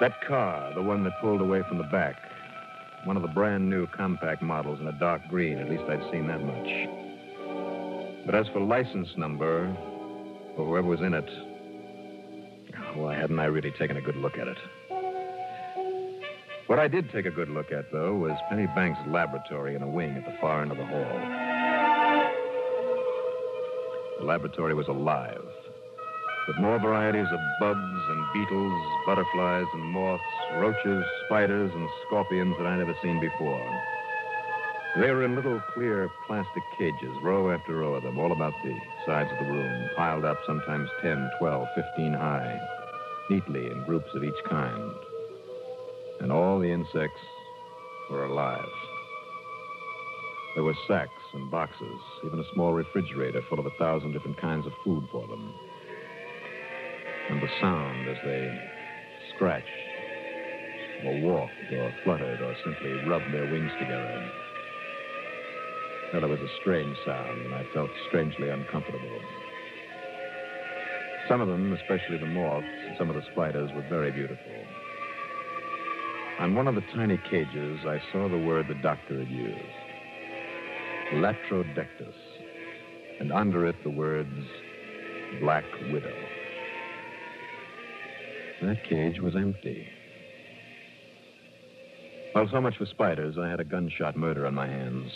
That 0.00 0.20
car, 0.26 0.74
the 0.74 0.82
one 0.82 1.04
that 1.04 1.12
pulled 1.20 1.40
away 1.40 1.62
from 1.68 1.78
the 1.78 1.84
back. 1.84 2.16
One 3.04 3.16
of 3.16 3.22
the 3.22 3.28
brand 3.28 3.70
new 3.70 3.86
compact 3.86 4.42
models 4.42 4.80
in 4.80 4.88
a 4.88 4.98
dark 4.98 5.22
green. 5.28 5.58
At 5.58 5.70
least 5.70 5.84
I'd 5.88 6.02
seen 6.12 6.26
that 6.26 6.42
much. 6.42 8.26
But 8.26 8.34
as 8.34 8.46
for 8.52 8.60
license 8.60 9.08
number, 9.16 9.66
or 10.56 10.66
whoever 10.66 10.88
was 10.88 11.00
in 11.00 11.14
it, 11.14 11.28
why 12.96 13.14
hadn't 13.14 13.38
I 13.38 13.46
really 13.46 13.70
taken 13.70 13.96
a 13.96 14.00
good 14.00 14.16
look 14.16 14.38
at 14.38 14.48
it? 14.48 14.58
What 16.66 16.78
I 16.78 16.88
did 16.88 17.10
take 17.10 17.26
a 17.26 17.30
good 17.30 17.48
look 17.48 17.72
at, 17.72 17.92
though, 17.92 18.14
was 18.14 18.32
Pennybank's 18.50 19.06
laboratory 19.08 19.74
in 19.74 19.82
a 19.82 19.88
wing 19.88 20.16
at 20.16 20.24
the 20.24 20.36
far 20.40 20.62
end 20.62 20.70
of 20.70 20.78
the 20.78 20.86
hall. 20.86 21.18
The 24.20 24.24
laboratory 24.24 24.72
was 24.72 24.88
alive, 24.88 25.44
with 26.48 26.56
more 26.58 26.78
varieties 26.78 27.26
of 27.30 27.40
bugs 27.60 28.02
and 28.08 28.24
beetles, 28.32 28.82
butterflies 29.06 29.66
and 29.74 29.82
moths, 29.82 30.22
roaches, 30.56 31.04
spiders, 31.26 31.72
and 31.74 31.88
scorpions 32.06 32.56
that 32.58 32.66
I'd 32.66 32.78
never 32.78 32.96
seen 33.02 33.20
before. 33.20 33.82
They 34.96 35.10
were 35.10 35.24
in 35.24 35.34
little 35.34 35.60
clear 35.74 36.10
plastic 36.26 36.62
cages, 36.78 37.16
row 37.22 37.50
after 37.50 37.76
row 37.76 37.94
of 37.94 38.02
them, 38.02 38.18
all 38.18 38.30
about 38.30 38.52
the 38.62 38.74
sides 39.06 39.30
of 39.32 39.38
the 39.38 39.52
room, 39.52 39.88
piled 39.96 40.24
up 40.24 40.38
sometimes 40.46 40.88
10, 41.02 41.30
12, 41.38 41.68
15 41.74 42.12
high, 42.12 42.60
neatly 43.30 43.70
in 43.70 43.84
groups 43.84 44.08
of 44.14 44.24
each 44.24 44.42
kind. 44.48 44.92
And 46.20 46.30
all 46.32 46.58
the 46.58 46.70
insects 46.70 47.20
were 48.10 48.24
alive. 48.24 48.64
There 50.54 50.64
were 50.64 50.74
sacks 50.86 51.22
and 51.32 51.50
boxes, 51.50 52.00
even 52.24 52.38
a 52.38 52.54
small 52.54 52.72
refrigerator 52.72 53.42
full 53.48 53.58
of 53.58 53.66
a 53.66 53.78
thousand 53.78 54.12
different 54.12 54.40
kinds 54.40 54.66
of 54.66 54.72
food 54.84 55.02
for 55.10 55.26
them. 55.26 55.54
And 57.30 57.40
the 57.40 57.48
sound 57.60 58.08
as 58.08 58.18
they 58.24 58.60
scratched, 59.34 59.66
or 61.04 61.18
walked, 61.20 61.72
or 61.72 61.92
fluttered, 62.04 62.40
or 62.42 62.54
simply 62.64 62.92
rubbed 63.08 63.32
their 63.32 63.46
wings 63.46 63.72
together. 63.80 64.30
Well, 66.12 66.24
it 66.24 66.28
was 66.28 66.40
a 66.40 66.60
strange 66.60 66.96
sound, 67.06 67.40
and 67.46 67.54
I 67.54 67.64
felt 67.72 67.90
strangely 68.08 68.50
uncomfortable. 68.50 69.20
Some 71.28 71.40
of 71.40 71.48
them, 71.48 71.72
especially 71.72 72.18
the 72.18 72.26
moths 72.26 72.66
and 72.86 72.96
some 72.98 73.08
of 73.08 73.16
the 73.16 73.22
spiders, 73.32 73.70
were 73.74 73.86
very 73.88 74.10
beautiful. 74.10 74.52
On 76.40 76.54
one 76.54 76.66
of 76.66 76.74
the 76.74 76.82
tiny 76.94 77.18
cages, 77.30 77.80
I 77.86 78.00
saw 78.10 78.28
the 78.28 78.38
word 78.38 78.66
the 78.68 78.74
doctor 78.74 79.18
had 79.18 79.30
used 79.30 79.60
Latrodectus. 81.14 82.14
And 83.20 83.32
under 83.32 83.66
it, 83.66 83.76
the 83.84 83.90
words 83.90 84.30
Black 85.40 85.64
Widow. 85.92 86.14
That 88.62 88.82
cage 88.88 89.20
was 89.20 89.36
empty. 89.36 89.86
Well, 92.34 92.48
so 92.50 92.60
much 92.60 92.78
for 92.78 92.86
spiders. 92.86 93.36
I 93.38 93.48
had 93.48 93.60
a 93.60 93.64
gunshot 93.64 94.16
murder 94.16 94.46
on 94.46 94.54
my 94.54 94.66
hands. 94.66 95.10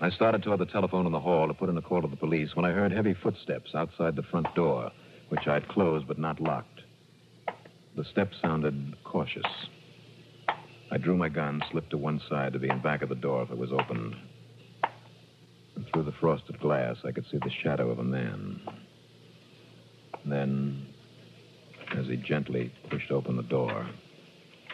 I 0.00 0.10
started 0.10 0.42
toward 0.42 0.60
the 0.60 0.66
telephone 0.66 1.06
in 1.06 1.12
the 1.12 1.20
hall 1.20 1.46
to 1.46 1.54
put 1.54 1.68
in 1.68 1.76
a 1.76 1.82
call 1.82 2.00
to 2.02 2.08
the 2.08 2.16
police 2.16 2.56
when 2.56 2.64
I 2.64 2.72
heard 2.72 2.92
heavy 2.92 3.14
footsteps 3.14 3.74
outside 3.74 4.16
the 4.16 4.22
front 4.22 4.52
door, 4.54 4.90
which 5.32 5.48
I'd 5.48 5.66
closed 5.66 6.06
but 6.06 6.18
not 6.18 6.40
locked. 6.40 6.82
The 7.96 8.04
steps 8.04 8.36
sounded 8.42 8.94
cautious. 9.02 9.46
I 10.90 10.98
drew 10.98 11.16
my 11.16 11.30
gun, 11.30 11.62
slipped 11.70 11.88
to 11.92 11.96
one 11.96 12.20
side 12.28 12.52
to 12.52 12.58
be 12.58 12.68
in 12.68 12.82
back 12.82 13.00
of 13.00 13.08
the 13.08 13.14
door 13.14 13.42
if 13.42 13.50
it 13.50 13.56
was 13.56 13.72
opened. 13.72 14.14
And 15.74 15.86
through 15.90 16.02
the 16.02 16.12
frosted 16.20 16.60
glass, 16.60 16.96
I 17.06 17.12
could 17.12 17.24
see 17.30 17.38
the 17.38 17.50
shadow 17.62 17.90
of 17.90 17.98
a 17.98 18.04
man. 18.04 18.60
Then, 20.26 20.88
as 21.96 22.08
he 22.08 22.16
gently 22.16 22.70
pushed 22.90 23.10
open 23.10 23.36
the 23.36 23.42
door, 23.42 23.86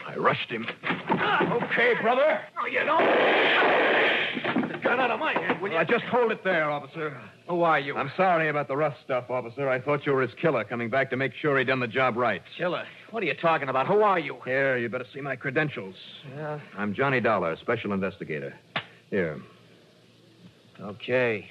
I 0.05 0.17
rushed 0.17 0.51
him. 0.51 0.67
Ah, 0.83 1.53
okay, 1.63 1.93
brother. 2.01 2.41
Oh, 2.61 2.65
you 2.65 2.83
don't. 2.83 4.68
Gun 4.83 4.99
out 4.99 5.11
of 5.11 5.19
my 5.19 5.33
hand, 5.33 5.61
will 5.61 5.71
you? 5.71 5.77
Uh, 5.77 5.83
just 5.83 6.03
hold 6.05 6.31
it 6.31 6.43
there, 6.43 6.69
officer. 6.69 7.19
Oh, 7.47 7.55
Who 7.57 7.61
are 7.63 7.79
you? 7.79 7.95
I'm 7.95 8.11
sorry 8.15 8.49
about 8.49 8.67
the 8.67 8.77
rough 8.77 8.95
stuff, 9.03 9.29
officer. 9.29 9.67
I 9.69 9.81
thought 9.81 10.05
you 10.05 10.13
were 10.13 10.21
his 10.21 10.31
killer, 10.41 10.63
coming 10.63 10.89
back 10.89 11.09
to 11.09 11.17
make 11.17 11.33
sure 11.41 11.57
he'd 11.57 11.67
done 11.67 11.79
the 11.79 11.87
job 11.87 12.15
right. 12.15 12.41
Killer. 12.57 12.85
What 13.11 13.23
are 13.23 13.25
you 13.25 13.33
talking 13.41 13.69
about? 13.69 13.87
Who 13.87 14.01
are 14.01 14.19
you? 14.19 14.37
Here, 14.45 14.77
you 14.77 14.87
better 14.89 15.05
see 15.13 15.21
my 15.21 15.35
credentials. 15.35 15.95
Yeah. 16.35 16.59
I'm 16.77 16.93
Johnny 16.93 17.19
Dollar, 17.19 17.57
special 17.61 17.91
investigator. 17.93 18.53
Here. 19.09 19.41
Okay. 20.79 21.47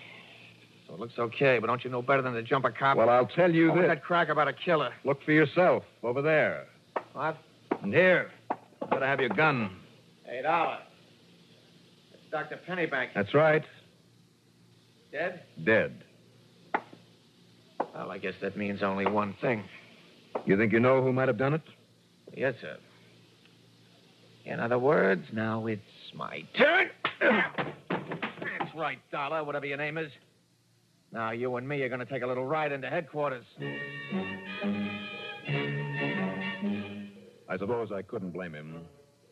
So 0.86 0.94
it 0.94 1.00
looks 1.00 1.18
okay, 1.18 1.58
but 1.58 1.66
don't 1.66 1.84
you 1.84 1.90
know 1.90 2.00
better 2.00 2.22
than 2.22 2.32
to 2.32 2.42
jump 2.42 2.64
a 2.64 2.70
cop? 2.70 2.96
Well, 2.96 3.10
I'll 3.10 3.26
tell 3.26 3.52
you 3.52 3.70
oh, 3.70 3.74
was 3.74 3.82
this. 3.82 3.88
that 3.88 4.02
crack 4.02 4.28
about 4.30 4.48
a 4.48 4.52
killer? 4.54 4.90
Look 5.04 5.22
for 5.24 5.32
yourself, 5.32 5.82
over 6.02 6.22
there. 6.22 6.66
What? 7.12 7.36
And 7.82 7.92
here. 7.92 8.30
Better 8.88 9.06
have 9.06 9.20
your 9.20 9.28
gun. 9.30 9.70
Hey, 10.24 10.40
Dollar. 10.42 10.78
Dr. 12.30 12.58
Pennybank. 12.68 13.08
That's 13.14 13.34
right. 13.34 13.64
Dead? 15.12 15.42
Dead. 15.64 16.04
Well, 17.94 18.10
I 18.10 18.18
guess 18.18 18.34
that 18.42 18.56
means 18.56 18.82
only 18.82 19.06
one 19.06 19.34
thing. 19.40 19.64
You 20.44 20.56
think 20.56 20.72
you 20.72 20.80
know 20.80 21.02
who 21.02 21.12
might 21.12 21.28
have 21.28 21.38
done 21.38 21.54
it? 21.54 21.62
Yes, 22.36 22.54
sir. 22.60 22.76
In 24.44 24.60
other 24.60 24.78
words, 24.78 25.24
now 25.32 25.66
it's 25.66 25.82
my 26.14 26.44
turn. 26.56 26.88
That's 27.20 28.74
right, 28.76 28.98
Dollar, 29.10 29.44
whatever 29.44 29.66
your 29.66 29.78
name 29.78 29.98
is. 29.98 30.10
Now, 31.12 31.30
you 31.32 31.56
and 31.56 31.66
me 31.66 31.82
are 31.82 31.88
going 31.88 32.00
to 32.00 32.06
take 32.06 32.22
a 32.22 32.26
little 32.26 32.46
ride 32.46 32.70
into 32.70 32.88
headquarters. 32.88 33.44
I 37.48 37.56
suppose 37.58 37.90
I 37.92 38.02
couldn't 38.02 38.30
blame 38.30 38.52
him. 38.54 38.82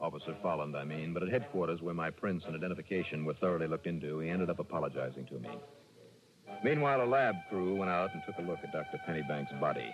Officer 0.00 0.36
Folland, 0.44 0.74
I 0.74 0.84
mean. 0.84 1.12
But 1.12 1.22
at 1.22 1.30
headquarters, 1.30 1.80
where 1.80 1.94
my 1.94 2.10
prints 2.10 2.44
and 2.46 2.54
identification 2.54 3.24
were 3.24 3.34
thoroughly 3.34 3.66
looked 3.66 3.86
into, 3.86 4.20
he 4.20 4.28
ended 4.28 4.50
up 4.50 4.58
apologizing 4.58 5.26
to 5.26 5.38
me. 5.38 5.50
Meanwhile, 6.64 7.02
a 7.02 7.06
lab 7.06 7.34
crew 7.50 7.76
went 7.76 7.90
out 7.90 8.12
and 8.14 8.22
took 8.26 8.38
a 8.38 8.42
look 8.42 8.58
at 8.62 8.72
Dr. 8.72 8.98
Pennybank's 9.08 9.52
body, 9.60 9.90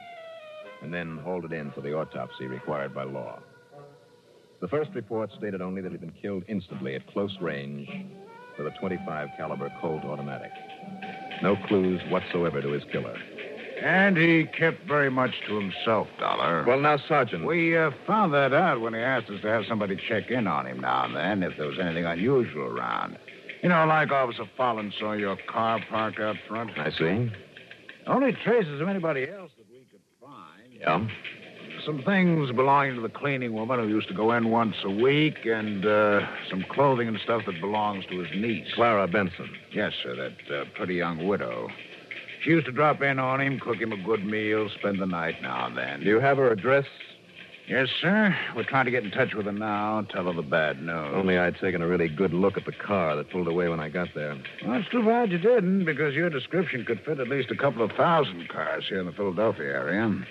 and 0.82 0.92
then 0.92 1.18
hauled 1.18 1.44
it 1.44 1.52
in 1.52 1.71
for 1.73 1.80
the 1.80 1.94
autopsy 1.94 2.47
required 2.47 2.94
by 2.94 3.04
law. 3.04 3.40
The 4.61 4.68
first 4.68 4.90
report 4.94 5.30
stated 5.37 5.61
only 5.61 5.82
that 5.82 5.90
he'd 5.90 6.00
been 6.00 6.12
killed 6.23 6.44
instantly 6.47 6.94
at 6.94 7.06
close 7.09 7.37
range 7.40 7.88
with 8.56 8.66
a 8.66 8.78
25 8.78 9.28
caliber 9.37 9.73
Colt 9.80 10.04
automatic. 10.04 10.52
No 11.42 11.56
clues 11.66 12.00
whatsoever 12.11 12.62
to 12.62 12.68
his 12.68 12.85
killer. 12.92 13.16
And 13.82 14.16
he 14.16 14.44
kept 14.44 14.86
very 14.86 15.10
much 15.10 15.32
to 15.48 15.56
himself, 15.58 16.06
Dollar. 16.20 16.64
Well, 16.66 16.78
now, 16.78 16.98
Sergeant. 17.08 17.44
we 17.44 17.76
uh, 17.76 17.90
found 18.06 18.32
that 18.32 18.52
out 18.52 18.80
when 18.80 18.94
he 18.94 19.00
asked 19.00 19.28
us 19.28 19.40
to 19.42 19.48
have 19.48 19.64
somebody 19.68 19.96
check 20.08 20.30
in 20.30 20.46
on 20.46 20.66
him 20.66 20.80
now 20.80 21.04
and 21.04 21.16
then 21.16 21.42
if 21.42 21.58
there 21.58 21.66
was 21.66 21.78
anything 21.80 22.04
unusual 22.04 22.66
around. 22.66 23.18
You 23.62 23.68
know, 23.68 23.84
like 23.86 24.10
Officer 24.10 24.44
Folland 24.58 24.92
saw 24.98 25.12
your 25.12 25.36
car 25.48 25.80
parked 25.90 26.20
out 26.20 26.36
front. 26.48 26.70
I 26.78 26.90
see. 26.90 27.30
Only 28.06 28.32
traces 28.44 28.80
of 28.80 28.88
anybody 28.88 29.28
else 29.28 29.50
that 29.56 29.66
we 29.70 29.84
could 29.90 30.00
find. 30.20 30.72
Yeah. 30.80 31.06
Some 31.84 32.02
things 32.04 32.52
belonging 32.52 32.96
to 32.96 33.00
the 33.00 33.08
cleaning 33.08 33.52
woman 33.52 33.80
who 33.80 33.88
used 33.88 34.08
to 34.08 34.14
go 34.14 34.32
in 34.32 34.50
once 34.50 34.76
a 34.84 34.90
week, 34.90 35.38
and 35.44 35.84
uh, 35.84 36.20
some 36.48 36.64
clothing 36.70 37.08
and 37.08 37.18
stuff 37.22 37.42
that 37.46 37.60
belongs 37.60 38.04
to 38.10 38.18
his 38.20 38.28
niece. 38.34 38.68
Clara 38.74 39.08
Benson. 39.08 39.50
Yes, 39.72 39.92
sir, 40.02 40.14
that 40.16 40.56
uh, 40.56 40.64
pretty 40.76 40.94
young 40.94 41.26
widow. 41.26 41.68
She 42.42 42.50
used 42.50 42.66
to 42.66 42.72
drop 42.72 43.02
in 43.02 43.18
on 43.18 43.40
him, 43.40 43.61
cook 43.61 43.76
him 43.76 43.92
a 43.92 43.96
good 43.96 44.25
meal, 44.25 44.68
spend 44.78 45.00
the 45.00 45.06
night 45.06 45.40
now 45.42 45.66
and 45.66 45.76
then. 45.76 46.00
Do 46.00 46.06
you 46.06 46.20
have 46.20 46.38
her 46.38 46.50
address? 46.50 46.87
Yes, 47.68 47.88
sir. 48.00 48.37
We're 48.56 48.64
trying 48.64 48.87
to 48.87 48.90
get 48.90 49.04
in 49.04 49.12
touch 49.12 49.34
with 49.34 49.46
her 49.46 49.52
now, 49.52 50.04
tell 50.11 50.25
her 50.25 50.32
the 50.32 50.42
bad 50.42 50.82
news. 50.82 51.12
Only 51.14 51.38
I'd 51.38 51.56
taken 51.58 51.80
a 51.80 51.87
really 51.87 52.08
good 52.08 52.34
look 52.34 52.56
at 52.56 52.66
the 52.66 52.72
car 52.72 53.14
that 53.14 53.30
pulled 53.30 53.46
away 53.46 53.68
when 53.68 53.78
I 53.78 53.88
got 53.88 54.08
there. 54.14 54.37
Well, 54.66 54.80
it's 54.80 54.88
too 54.90 55.04
bad 55.04 55.30
you 55.30 55.38
didn't, 55.38 55.84
because 55.84 56.14
your 56.14 56.28
description 56.28 56.84
could 56.84 57.00
fit 57.04 57.20
at 57.20 57.28
least 57.28 57.52
a 57.52 57.56
couple 57.56 57.84
of 57.84 57.92
thousand 57.92 58.49
cars 58.49 58.84
here 58.88 58.99
in 58.99 59.06
the 59.06 59.12
Philadelphia 59.12 59.66
area. 59.66 60.25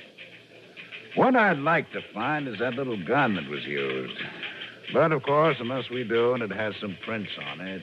What 1.16 1.36
I'd 1.38 1.60
like 1.60 1.92
to 1.94 2.02
find 2.14 2.48
is 2.48 2.60
that 2.60 2.74
little 2.74 3.02
gun 3.06 3.36
that 3.36 3.50
was 3.50 3.64
used. 3.64 4.20
But, 4.94 5.14
of 5.14 5.24
course, 5.24 5.56
unless 5.60 5.90
we 5.90 6.04
do 6.04 6.34
and 6.34 6.44
it 6.44 6.52
has 6.52 6.74
some 6.82 6.98
prints 7.06 7.32
on 7.50 7.62
it. 7.62 7.82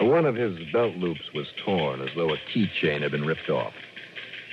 One 0.00 0.24
of 0.24 0.34
his 0.34 0.58
belt 0.72 0.96
loops 0.96 1.32
was 1.34 1.46
torn, 1.64 2.00
as 2.00 2.08
though 2.16 2.32
a 2.32 2.38
keychain 2.52 3.02
had 3.02 3.10
been 3.10 3.26
ripped 3.26 3.50
off. 3.50 3.74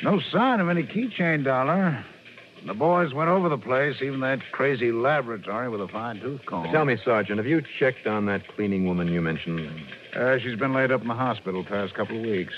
No 0.04 0.20
sign 0.20 0.60
of 0.60 0.70
any 0.70 0.84
keychain 0.84 1.44
dollar. 1.44 2.06
The 2.66 2.74
boys 2.74 3.13
went 3.13 3.30
over 3.30 3.48
the 3.48 3.58
place, 3.58 3.98
even 4.01 4.20
that 4.22 4.39
crazy 4.51 4.92
laboratory 4.92 5.70
with 5.70 5.80
a 5.80 5.88
fine 5.88 6.20
tooth 6.20 6.42
comb. 6.46 6.70
Tell 6.72 6.86
me, 6.86 6.98
Sergeant, 7.04 7.38
have 7.38 7.46
you 7.48 7.62
checked 7.80 8.08
on 8.08 8.25
that 8.25 8.48
cleaning 8.56 8.86
woman 8.86 9.08
you 9.08 9.22
mentioned? 9.22 9.70
Uh, 10.16 10.38
she's 10.39 10.58
been 10.58 10.74
laid 10.74 10.92
up 10.92 11.01
in 11.01 11.08
the 11.08 11.13
hospital 11.13 11.63
the 11.63 11.70
past 11.70 11.94
couple 11.94 12.18
of 12.18 12.24
weeks. 12.24 12.54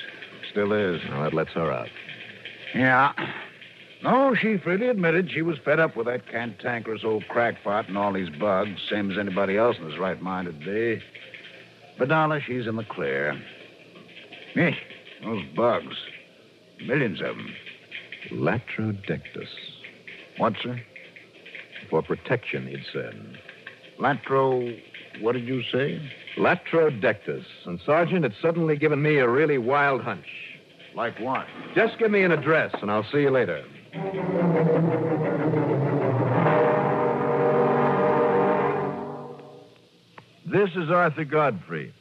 Still 0.49 0.73
is. 0.73 1.01
Well, 1.09 1.23
that 1.23 1.33
lets 1.33 1.51
her 1.51 1.71
out. 1.71 1.89
Yeah. 2.73 3.13
No, 4.01 4.33
she 4.33 4.57
freely 4.57 4.87
admitted 4.87 5.29
she 5.31 5.41
was 5.41 5.57
fed 5.63 5.79
up 5.79 5.95
with 5.95 6.07
that 6.07 6.27
cantankerous 6.27 7.01
old 7.03 7.27
crackpot 7.27 7.87
and 7.89 7.97
all 7.97 8.13
these 8.13 8.29
bugs, 8.29 8.79
same 8.89 9.11
as 9.11 9.17
anybody 9.17 9.57
else 9.57 9.75
in 9.77 9.89
his 9.89 9.99
right 9.99 10.21
mind 10.21 10.47
would 10.47 10.61
be. 10.61 11.01
Dollar, 12.05 12.41
she's 12.41 12.67
in 12.67 12.75
the 12.75 12.83
clear. 12.83 13.41
Hey, 14.53 14.77
those 15.23 15.43
bugs. 15.55 15.95
Millions 16.85 17.21
of 17.21 17.35
them. 17.35 17.53
Latrodectus. 18.31 19.49
What, 20.37 20.53
sir? 20.61 20.81
for 21.89 22.01
protection, 22.01 22.67
he'd 22.67 22.85
said. 22.93 23.37
Latro, 23.99 24.79
what 25.21 25.33
did 25.33 25.47
you 25.47 25.63
say? 25.71 26.01
Latrodectus. 26.37 27.45
And, 27.65 27.79
Sergeant, 27.85 28.25
it's 28.25 28.35
suddenly 28.41 28.77
given 28.77 29.01
me 29.01 29.17
a 29.17 29.27
really 29.27 29.57
wild 29.57 30.01
hunch. 30.01 30.27
Like 30.95 31.19
what? 31.19 31.45
Just 31.75 31.99
give 31.99 32.11
me 32.11 32.23
an 32.23 32.31
address, 32.31 32.73
and 32.81 32.89
I'll 32.91 33.05
see 33.11 33.21
you 33.21 33.29
later. 33.29 33.63
This 40.51 40.71
is 40.75 40.89
Arthur 40.89 41.25
Godfrey. 41.25 41.93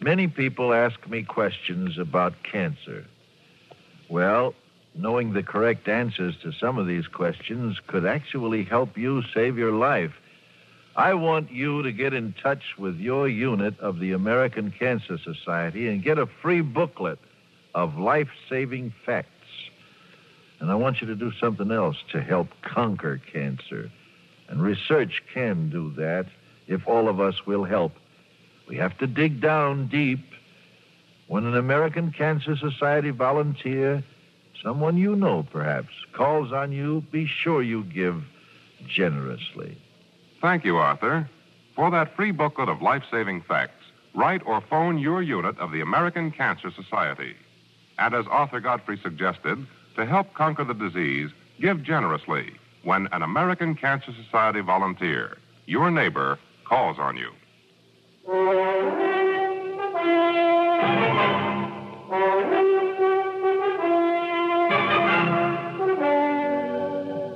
Many 0.00 0.28
people 0.28 0.74
ask 0.74 1.08
me 1.08 1.22
questions 1.22 1.96
about 1.96 2.42
cancer. 2.42 3.06
Well, 4.10 4.52
knowing 4.94 5.32
the 5.32 5.42
correct 5.42 5.88
answers 5.88 6.36
to 6.42 6.52
some 6.52 6.76
of 6.76 6.86
these 6.86 7.06
questions 7.06 7.80
could 7.86 8.04
actually 8.04 8.64
help 8.64 8.98
you 8.98 9.22
save 9.32 9.56
your 9.56 9.72
life. 9.72 10.12
I 10.94 11.14
want 11.14 11.50
you 11.50 11.82
to 11.84 11.90
get 11.90 12.12
in 12.12 12.34
touch 12.34 12.76
with 12.76 12.98
your 12.98 13.26
unit 13.26 13.80
of 13.80 13.98
the 13.98 14.12
American 14.12 14.70
Cancer 14.70 15.16
Society 15.16 15.88
and 15.88 16.02
get 16.02 16.18
a 16.18 16.26
free 16.26 16.60
booklet 16.60 17.18
of 17.74 17.96
life 17.96 18.28
saving 18.50 18.92
facts. 19.06 19.30
And 20.60 20.70
I 20.70 20.74
want 20.74 21.00
you 21.00 21.06
to 21.06 21.16
do 21.16 21.32
something 21.40 21.70
else 21.70 21.96
to 22.12 22.20
help 22.20 22.48
conquer 22.60 23.22
cancer. 23.32 23.90
And 24.50 24.60
research 24.62 25.22
can 25.32 25.70
do 25.70 25.94
that 25.96 26.26
if 26.68 26.86
all 26.86 27.08
of 27.08 27.18
us 27.18 27.46
will 27.46 27.64
help. 27.64 27.92
We 28.68 28.76
have 28.76 28.96
to 28.98 29.06
dig 29.06 29.40
down 29.40 29.88
deep. 29.88 30.20
When 31.26 31.44
an 31.44 31.56
American 31.56 32.12
Cancer 32.12 32.56
Society 32.56 33.10
volunteer, 33.10 34.04
someone 34.62 34.96
you 34.96 35.16
know 35.16 35.46
perhaps, 35.50 35.92
calls 36.12 36.52
on 36.52 36.72
you, 36.72 37.02
be 37.10 37.26
sure 37.26 37.62
you 37.62 37.84
give 37.84 38.22
generously. 38.86 39.76
Thank 40.40 40.64
you, 40.64 40.76
Arthur. 40.76 41.28
For 41.74 41.90
that 41.90 42.14
free 42.14 42.30
booklet 42.30 42.68
of 42.68 42.82
life 42.82 43.02
saving 43.10 43.42
facts, 43.42 43.84
write 44.14 44.42
or 44.46 44.60
phone 44.60 44.98
your 44.98 45.22
unit 45.22 45.58
of 45.58 45.72
the 45.72 45.80
American 45.80 46.30
Cancer 46.30 46.70
Society. 46.70 47.34
And 47.98 48.14
as 48.14 48.26
Arthur 48.28 48.60
Godfrey 48.60 48.98
suggested, 49.02 49.66
to 49.96 50.06
help 50.06 50.32
conquer 50.34 50.64
the 50.64 50.74
disease, 50.74 51.30
give 51.60 51.82
generously 51.82 52.52
when 52.84 53.08
an 53.12 53.22
American 53.22 53.74
Cancer 53.74 54.12
Society 54.24 54.60
volunteer, 54.60 55.36
your 55.66 55.90
neighbor, 55.90 56.38
calls 56.68 56.98
on 56.98 57.16
you. 57.16 57.30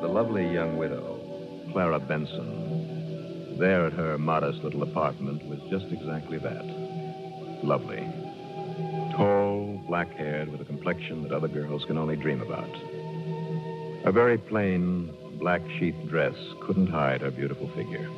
The 0.00 0.08
lovely 0.08 0.52
young 0.52 0.76
widow, 0.76 1.18
Clara 1.72 1.98
Benson, 1.98 3.56
there 3.58 3.86
at 3.86 3.94
her 3.94 4.18
modest 4.18 4.62
little 4.62 4.82
apartment 4.82 5.42
was 5.46 5.60
just 5.70 5.86
exactly 5.90 6.36
that. 6.38 6.64
Lovely. 7.64 8.06
Tall, 9.16 9.82
black 9.86 10.10
haired, 10.14 10.50
with 10.50 10.60
a 10.60 10.64
complexion 10.64 11.22
that 11.22 11.32
other 11.32 11.48
girls 11.48 11.84
can 11.86 11.96
only 11.96 12.16
dream 12.16 12.42
about. 12.42 12.70
A 14.04 14.12
very 14.12 14.36
plain 14.36 15.10
black 15.38 15.62
sheath 15.78 15.94
dress 16.08 16.34
couldn't 16.66 16.88
hide 16.88 17.22
her 17.22 17.30
beautiful 17.30 17.68
figure. 17.74 18.08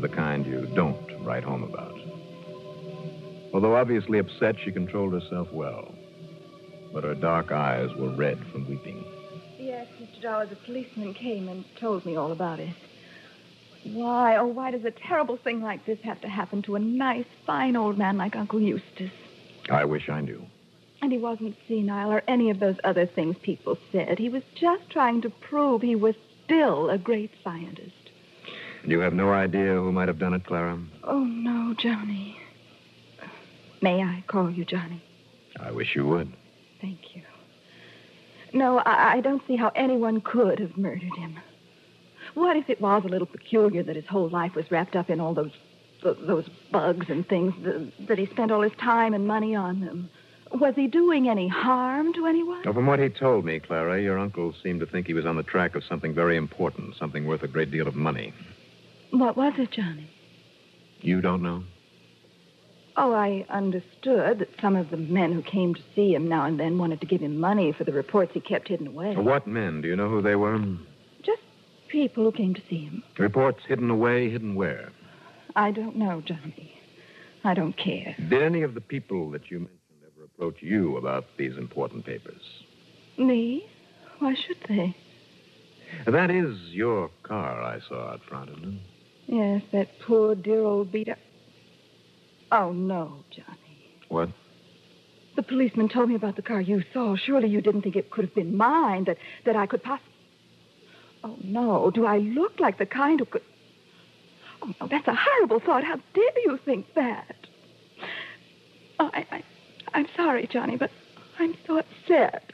The 0.00 0.08
kind 0.08 0.46
you 0.46 0.66
don't 0.76 1.24
write 1.24 1.42
home 1.42 1.64
about. 1.64 1.98
Although 3.52 3.74
obviously 3.74 4.20
upset, 4.20 4.54
she 4.64 4.70
controlled 4.70 5.12
herself 5.12 5.52
well. 5.52 5.92
But 6.92 7.02
her 7.02 7.16
dark 7.16 7.50
eyes 7.50 7.90
were 7.96 8.14
red 8.14 8.38
from 8.52 8.68
weeping. 8.68 9.04
Yes, 9.58 9.88
Mr. 10.00 10.22
Dollar, 10.22 10.46
the 10.46 10.56
policeman 10.56 11.14
came 11.14 11.48
and 11.48 11.64
told 11.80 12.06
me 12.06 12.14
all 12.14 12.30
about 12.30 12.60
it. 12.60 12.76
Why, 13.84 14.36
oh, 14.36 14.46
why 14.46 14.70
does 14.70 14.84
a 14.84 14.92
terrible 14.92 15.36
thing 15.36 15.62
like 15.62 15.84
this 15.84 15.98
have 16.04 16.20
to 16.20 16.28
happen 16.28 16.62
to 16.62 16.76
a 16.76 16.80
nice, 16.80 17.26
fine 17.44 17.74
old 17.74 17.98
man 17.98 18.16
like 18.16 18.36
Uncle 18.36 18.60
Eustace? 18.60 19.10
I 19.68 19.84
wish 19.84 20.08
I 20.08 20.20
knew. 20.20 20.46
And 21.02 21.10
he 21.10 21.18
wasn't 21.18 21.56
senile 21.66 22.12
or 22.12 22.22
any 22.28 22.50
of 22.50 22.60
those 22.60 22.76
other 22.84 23.06
things 23.06 23.36
people 23.42 23.76
said. 23.90 24.18
He 24.18 24.28
was 24.28 24.42
just 24.54 24.90
trying 24.90 25.22
to 25.22 25.30
prove 25.30 25.82
he 25.82 25.96
was 25.96 26.14
still 26.44 26.88
a 26.88 26.98
great 26.98 27.32
scientist. 27.42 28.07
You 28.88 29.00
have 29.00 29.12
no 29.12 29.30
idea 29.32 29.74
who 29.74 29.92
might 29.92 30.08
have 30.08 30.18
done 30.18 30.32
it, 30.32 30.46
Clara? 30.46 30.78
Oh, 31.04 31.22
no, 31.22 31.74
Johnny. 31.78 32.40
May 33.82 34.02
I 34.02 34.24
call 34.26 34.50
you 34.50 34.64
Johnny? 34.64 35.02
I 35.60 35.70
wish 35.72 35.94
you 35.94 36.06
would. 36.06 36.32
Thank 36.80 37.14
you. 37.14 37.22
No, 38.54 38.78
I, 38.78 39.16
I 39.16 39.20
don't 39.20 39.42
see 39.46 39.56
how 39.56 39.70
anyone 39.76 40.22
could 40.22 40.58
have 40.58 40.78
murdered 40.78 41.14
him. 41.18 41.38
What 42.32 42.56
if 42.56 42.70
it 42.70 42.80
was 42.80 43.02
a 43.04 43.08
little 43.08 43.26
peculiar 43.26 43.82
that 43.82 43.94
his 43.94 44.06
whole 44.06 44.30
life 44.30 44.54
was 44.54 44.70
wrapped 44.70 44.96
up 44.96 45.10
in 45.10 45.20
all 45.20 45.34
those 45.34 45.52
th- 46.02 46.16
those 46.26 46.48
bugs 46.72 47.06
and 47.10 47.28
things 47.28 47.52
that, 47.64 47.92
that 48.08 48.18
he 48.18 48.24
spent 48.26 48.50
all 48.50 48.62
his 48.62 48.72
time 48.80 49.12
and 49.12 49.26
money 49.26 49.54
on 49.54 49.80
them? 49.80 50.08
Was 50.54 50.74
he 50.76 50.86
doing 50.86 51.28
any 51.28 51.46
harm 51.46 52.14
to 52.14 52.24
anyone? 52.24 52.62
Well, 52.64 52.72
from 52.72 52.86
what 52.86 53.00
he 53.00 53.10
told 53.10 53.44
me, 53.44 53.60
Clara, 53.60 54.00
your 54.00 54.18
uncle 54.18 54.54
seemed 54.62 54.80
to 54.80 54.86
think 54.86 55.06
he 55.06 55.12
was 55.12 55.26
on 55.26 55.36
the 55.36 55.42
track 55.42 55.74
of 55.74 55.84
something 55.84 56.14
very 56.14 56.38
important, 56.38 56.96
something 56.96 57.26
worth 57.26 57.42
a 57.42 57.48
great 57.48 57.70
deal 57.70 57.86
of 57.86 57.94
money. 57.94 58.32
What 59.10 59.36
was 59.36 59.54
it, 59.58 59.70
Johnny? 59.70 60.10
You 61.00 61.20
don't 61.20 61.42
know? 61.42 61.64
Oh, 62.96 63.12
I 63.14 63.46
understood 63.48 64.40
that 64.40 64.48
some 64.60 64.74
of 64.74 64.90
the 64.90 64.96
men 64.96 65.32
who 65.32 65.42
came 65.42 65.74
to 65.74 65.80
see 65.94 66.14
him 66.14 66.28
now 66.28 66.46
and 66.46 66.58
then 66.58 66.78
wanted 66.78 67.00
to 67.00 67.06
give 67.06 67.20
him 67.20 67.38
money 67.38 67.72
for 67.72 67.84
the 67.84 67.92
reports 67.92 68.32
he 68.34 68.40
kept 68.40 68.68
hidden 68.68 68.88
away. 68.88 69.14
What 69.16 69.46
men? 69.46 69.80
Do 69.80 69.88
you 69.88 69.94
know 69.94 70.08
who 70.08 70.20
they 70.20 70.34
were? 70.34 70.58
Just 71.22 71.42
people 71.88 72.24
who 72.24 72.32
came 72.32 72.54
to 72.54 72.62
see 72.68 72.84
him. 72.84 73.04
Reports 73.16 73.60
hidden 73.68 73.88
away, 73.88 74.30
hidden 74.30 74.56
where? 74.56 74.90
I 75.54 75.70
don't 75.70 75.96
know, 75.96 76.22
Johnny. 76.26 76.74
I 77.44 77.54
don't 77.54 77.76
care. 77.76 78.16
Did 78.28 78.42
any 78.42 78.62
of 78.62 78.74
the 78.74 78.80
people 78.80 79.30
that 79.30 79.48
you 79.48 79.60
mentioned 79.60 79.78
ever 80.02 80.24
approach 80.24 80.56
you 80.60 80.96
about 80.96 81.24
these 81.36 81.56
important 81.56 82.04
papers? 82.04 82.42
Me? 83.16 83.64
Why 84.18 84.34
should 84.34 84.58
they? 84.68 84.96
That 86.04 86.30
is 86.32 86.58
your 86.70 87.10
car 87.22 87.62
I 87.62 87.78
saw 87.88 88.10
out 88.10 88.20
front, 88.28 88.50
isn't 88.50 88.64
it? 88.74 88.80
Yes, 89.28 89.62
that 89.72 89.88
poor, 90.06 90.34
dear 90.34 90.64
old 90.64 90.90
beat 90.90 91.10
up. 91.10 91.18
Oh, 92.50 92.72
no, 92.72 93.24
Johnny. 93.30 94.00
What? 94.08 94.30
The 95.36 95.42
policeman 95.42 95.90
told 95.90 96.08
me 96.08 96.14
about 96.14 96.36
the 96.36 96.42
car 96.42 96.62
you 96.62 96.82
saw. 96.94 97.14
Surely 97.14 97.48
you 97.48 97.60
didn't 97.60 97.82
think 97.82 97.94
it 97.94 98.10
could 98.10 98.24
have 98.24 98.34
been 98.34 98.56
mine, 98.56 99.04
that, 99.04 99.18
that 99.44 99.54
I 99.54 99.66
could 99.66 99.82
possibly. 99.82 100.12
Oh, 101.22 101.36
no. 101.44 101.90
Do 101.90 102.06
I 102.06 102.18
look 102.18 102.58
like 102.58 102.78
the 102.78 102.86
kind 102.86 103.20
who 103.20 103.26
could. 103.26 103.42
Oh, 104.62 104.72
no, 104.80 104.88
that's 104.88 105.06
a 105.06 105.14
horrible 105.14 105.60
thought. 105.60 105.84
How 105.84 105.96
dare 106.14 106.38
you 106.44 106.58
think 106.64 106.86
that? 106.94 107.36
Oh, 108.98 109.10
I, 109.12 109.26
I, 109.30 109.44
I'm 109.92 110.06
sorry, 110.16 110.48
Johnny, 110.50 110.76
but 110.76 110.90
I'm 111.38 111.54
so 111.66 111.78
upset. 111.78 112.50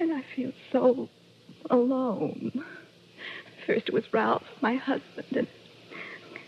And 0.00 0.10
I 0.10 0.24
feel 0.34 0.52
so 0.72 1.10
alone. 1.68 2.64
First 3.68 3.86
it 3.86 3.92
was 3.92 4.10
Ralph, 4.14 4.44
my 4.62 4.76
husband, 4.76 5.26
and, 5.36 5.46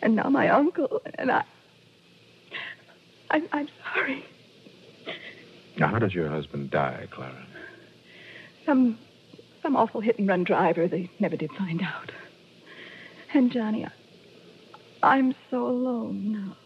and 0.00 0.16
now 0.16 0.30
my 0.30 0.48
uncle, 0.48 1.02
and 1.16 1.30
I. 1.30 1.44
I'm, 3.30 3.46
I'm 3.52 3.68
sorry. 3.84 4.24
Now, 5.76 5.88
how 5.88 5.98
does 5.98 6.14
your 6.14 6.30
husband 6.30 6.70
die, 6.70 7.06
Clara? 7.10 7.46
Some, 8.64 8.98
some 9.62 9.76
awful 9.76 10.00
hit 10.00 10.18
and 10.18 10.26
run 10.26 10.44
driver. 10.44 10.88
They 10.88 11.10
never 11.20 11.36
did 11.36 11.50
find 11.58 11.82
out. 11.82 12.10
And 13.34 13.52
Johnny, 13.52 13.84
I, 13.84 13.90
I'm 15.02 15.34
so 15.50 15.66
alone 15.66 16.32
now. 16.32 16.56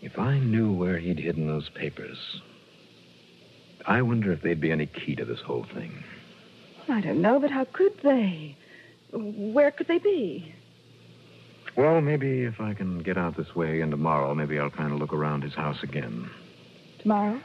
If 0.00 0.18
I 0.18 0.38
knew 0.38 0.72
where 0.72 0.98
he'd 0.98 1.18
hidden 1.18 1.46
those 1.46 1.68
papers, 1.68 2.40
I 3.86 4.00
wonder 4.00 4.32
if 4.32 4.40
there'd 4.40 4.58
be 4.58 4.72
any 4.72 4.86
key 4.86 5.14
to 5.16 5.26
this 5.26 5.40
whole 5.40 5.66
thing. 5.74 6.02
I 6.88 7.02
don't 7.02 7.20
know, 7.20 7.38
but 7.38 7.50
how 7.50 7.66
could 7.66 7.92
they? 8.02 8.56
Where 9.12 9.70
could 9.70 9.88
they 9.88 9.98
be? 9.98 10.54
Well, 11.76 12.00
maybe 12.00 12.42
if 12.42 12.60
I 12.60 12.74
can 12.74 12.98
get 12.98 13.16
out 13.16 13.36
this 13.36 13.54
way 13.54 13.80
and 13.80 13.90
tomorrow, 13.90 14.34
maybe 14.34 14.58
I'll 14.58 14.70
kind 14.70 14.92
of 14.92 14.98
look 14.98 15.12
around 15.12 15.42
his 15.42 15.54
house 15.54 15.82
again. 15.82 16.28
Tomorrow? 17.00 17.40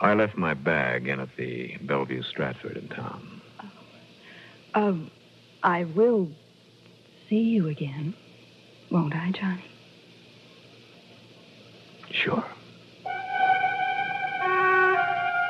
I 0.00 0.14
left 0.14 0.36
my 0.36 0.54
bag 0.54 1.06
in 1.06 1.20
at 1.20 1.28
the 1.36 1.76
Bellevue 1.82 2.22
Stratford 2.22 2.76
in 2.76 2.88
town. 2.88 3.40
Um, 4.74 5.10
I 5.62 5.84
will 5.84 6.28
see 7.28 7.36
you 7.40 7.68
again, 7.68 8.14
won't 8.90 9.14
I, 9.14 9.30
Johnny? 9.30 9.64
Sure. 12.10 12.44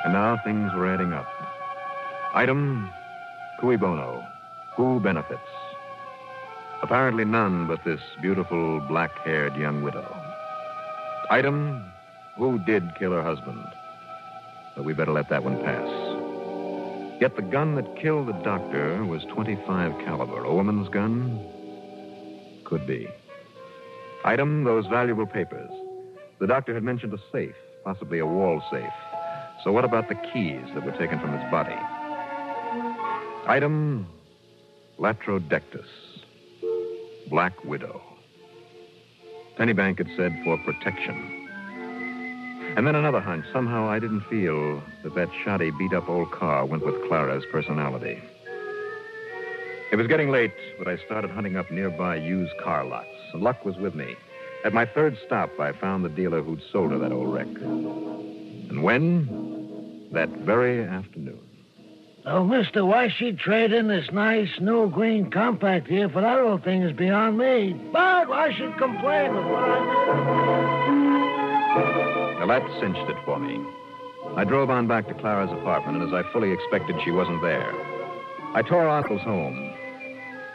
And 0.04 0.12
now 0.12 0.38
things 0.44 0.70
were 0.74 0.92
adding 0.92 1.12
up. 1.12 1.26
Item, 2.34 2.90
cui 3.60 3.76
bono. 3.76 4.22
Who 4.76 5.00
benefits? 5.00 5.40
Apparently 6.82 7.24
none 7.24 7.66
but 7.66 7.84
this 7.84 8.00
beautiful 8.20 8.80
black-haired 8.88 9.54
young 9.56 9.82
widow. 9.82 10.06
Item, 11.30 11.84
who 12.36 12.58
did 12.60 12.82
kill 12.98 13.12
her 13.12 13.22
husband? 13.22 13.64
But 14.74 14.84
we 14.84 14.94
better 14.94 15.12
let 15.12 15.28
that 15.28 15.44
one 15.44 15.62
pass. 15.62 15.88
Yet 17.20 17.36
the 17.36 17.42
gun 17.42 17.76
that 17.76 17.96
killed 17.96 18.28
the 18.28 18.32
doctor 18.42 19.04
was 19.04 19.22
25 19.32 19.92
caliber. 20.04 20.44
A 20.44 20.54
woman's 20.54 20.88
gun? 20.88 21.38
Could 22.64 22.86
be. 22.86 23.06
Item, 24.24 24.64
those 24.64 24.86
valuable 24.86 25.26
papers. 25.26 25.70
The 26.40 26.46
doctor 26.46 26.74
had 26.74 26.82
mentioned 26.82 27.12
a 27.12 27.18
safe, 27.30 27.54
possibly 27.84 28.18
a 28.18 28.26
wall 28.26 28.62
safe. 28.72 28.92
So 29.62 29.70
what 29.70 29.84
about 29.84 30.08
the 30.08 30.16
keys 30.32 30.64
that 30.74 30.84
were 30.84 30.96
taken 30.98 31.20
from 31.20 31.32
his 31.32 31.48
body? 31.50 31.76
Item, 33.46 34.08
Latrodectus, 34.98 35.86
Black 37.28 37.64
Widow. 37.64 38.00
Pennybank 39.56 39.98
had 39.98 40.08
said 40.16 40.38
for 40.44 40.56
protection. 40.58 41.48
And 42.76 42.86
then 42.86 42.94
another 42.94 43.20
hunch. 43.20 43.44
Somehow 43.52 43.88
I 43.88 43.98
didn't 43.98 44.22
feel 44.22 44.82
that 45.02 45.14
that 45.14 45.28
shoddy, 45.44 45.70
beat 45.70 45.92
up 45.92 46.08
old 46.08 46.30
car 46.30 46.64
went 46.64 46.84
with 46.84 46.94
Clara's 47.06 47.44
personality. 47.50 48.22
It 49.92 49.96
was 49.96 50.06
getting 50.06 50.30
late, 50.30 50.54
but 50.78 50.88
I 50.88 50.96
started 51.04 51.30
hunting 51.30 51.56
up 51.56 51.70
nearby 51.70 52.16
used 52.16 52.56
car 52.62 52.84
lots, 52.84 53.08
luck 53.34 53.64
was 53.64 53.76
with 53.76 53.94
me. 53.94 54.16
At 54.64 54.72
my 54.72 54.86
third 54.86 55.18
stop, 55.26 55.50
I 55.58 55.72
found 55.72 56.04
the 56.04 56.08
dealer 56.08 56.40
who'd 56.42 56.62
sold 56.70 56.92
her 56.92 56.98
that 56.98 57.12
old 57.12 57.34
wreck. 57.34 57.46
And 57.46 58.82
when? 58.82 60.08
That 60.12 60.30
very 60.30 60.84
afternoon. 60.84 61.40
Oh, 62.24 62.44
mister, 62.44 62.84
why 62.84 63.08
she'd 63.08 63.40
trade 63.40 63.72
in 63.72 63.88
this 63.88 64.12
nice 64.12 64.60
new 64.60 64.88
green 64.88 65.28
compact 65.28 65.88
here 65.88 66.08
for 66.08 66.20
that 66.20 66.38
old 66.38 66.62
thing 66.62 66.82
is 66.82 66.96
beyond 66.96 67.36
me. 67.36 67.72
But 67.92 68.28
why 68.28 68.52
should 68.54 68.78
complain 68.78 69.32
I 69.32 70.04
Well, 72.38 72.46
that 72.46 72.62
cinched 72.80 73.10
it 73.10 73.16
for 73.24 73.40
me. 73.40 73.60
I 74.36 74.44
drove 74.44 74.70
on 74.70 74.86
back 74.86 75.08
to 75.08 75.14
Clara's 75.14 75.50
apartment, 75.50 76.00
and 76.00 76.06
as 76.06 76.14
I 76.14 76.22
fully 76.32 76.52
expected, 76.52 76.94
she 77.04 77.10
wasn't 77.10 77.42
there. 77.42 77.72
I 78.54 78.62
tore 78.62 78.88
Uncle's 78.88 79.22
home. 79.22 79.74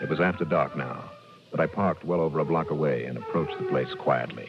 It 0.02 0.08
was 0.08 0.22
after 0.22 0.46
dark 0.46 0.78
now, 0.78 1.04
but 1.52 1.60
I 1.60 1.68
parked 1.68 2.06
well 2.06 2.22
over 2.22 2.40
a 2.40 2.46
block 2.46 2.72
away 2.72 3.04
and 3.04 3.18
approached 3.18 3.58
the 3.60 3.66
place 3.66 3.94
quietly. 4.00 4.48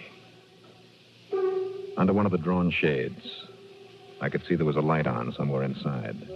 Under 1.96 2.12
one 2.12 2.26
of 2.26 2.32
the 2.32 2.38
drawn 2.38 2.70
shades, 2.70 3.44
I 4.20 4.28
could 4.28 4.44
see 4.46 4.54
there 4.54 4.64
was 4.64 4.76
a 4.76 4.80
light 4.80 5.08
on 5.08 5.32
somewhere 5.32 5.64
inside. 5.64 6.28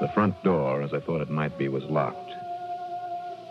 The 0.00 0.08
front 0.12 0.42
door, 0.42 0.82
as 0.82 0.92
I 0.92 1.00
thought 1.00 1.20
it 1.20 1.30
might 1.30 1.56
be, 1.56 1.68
was 1.68 1.84
locked. 1.84 2.30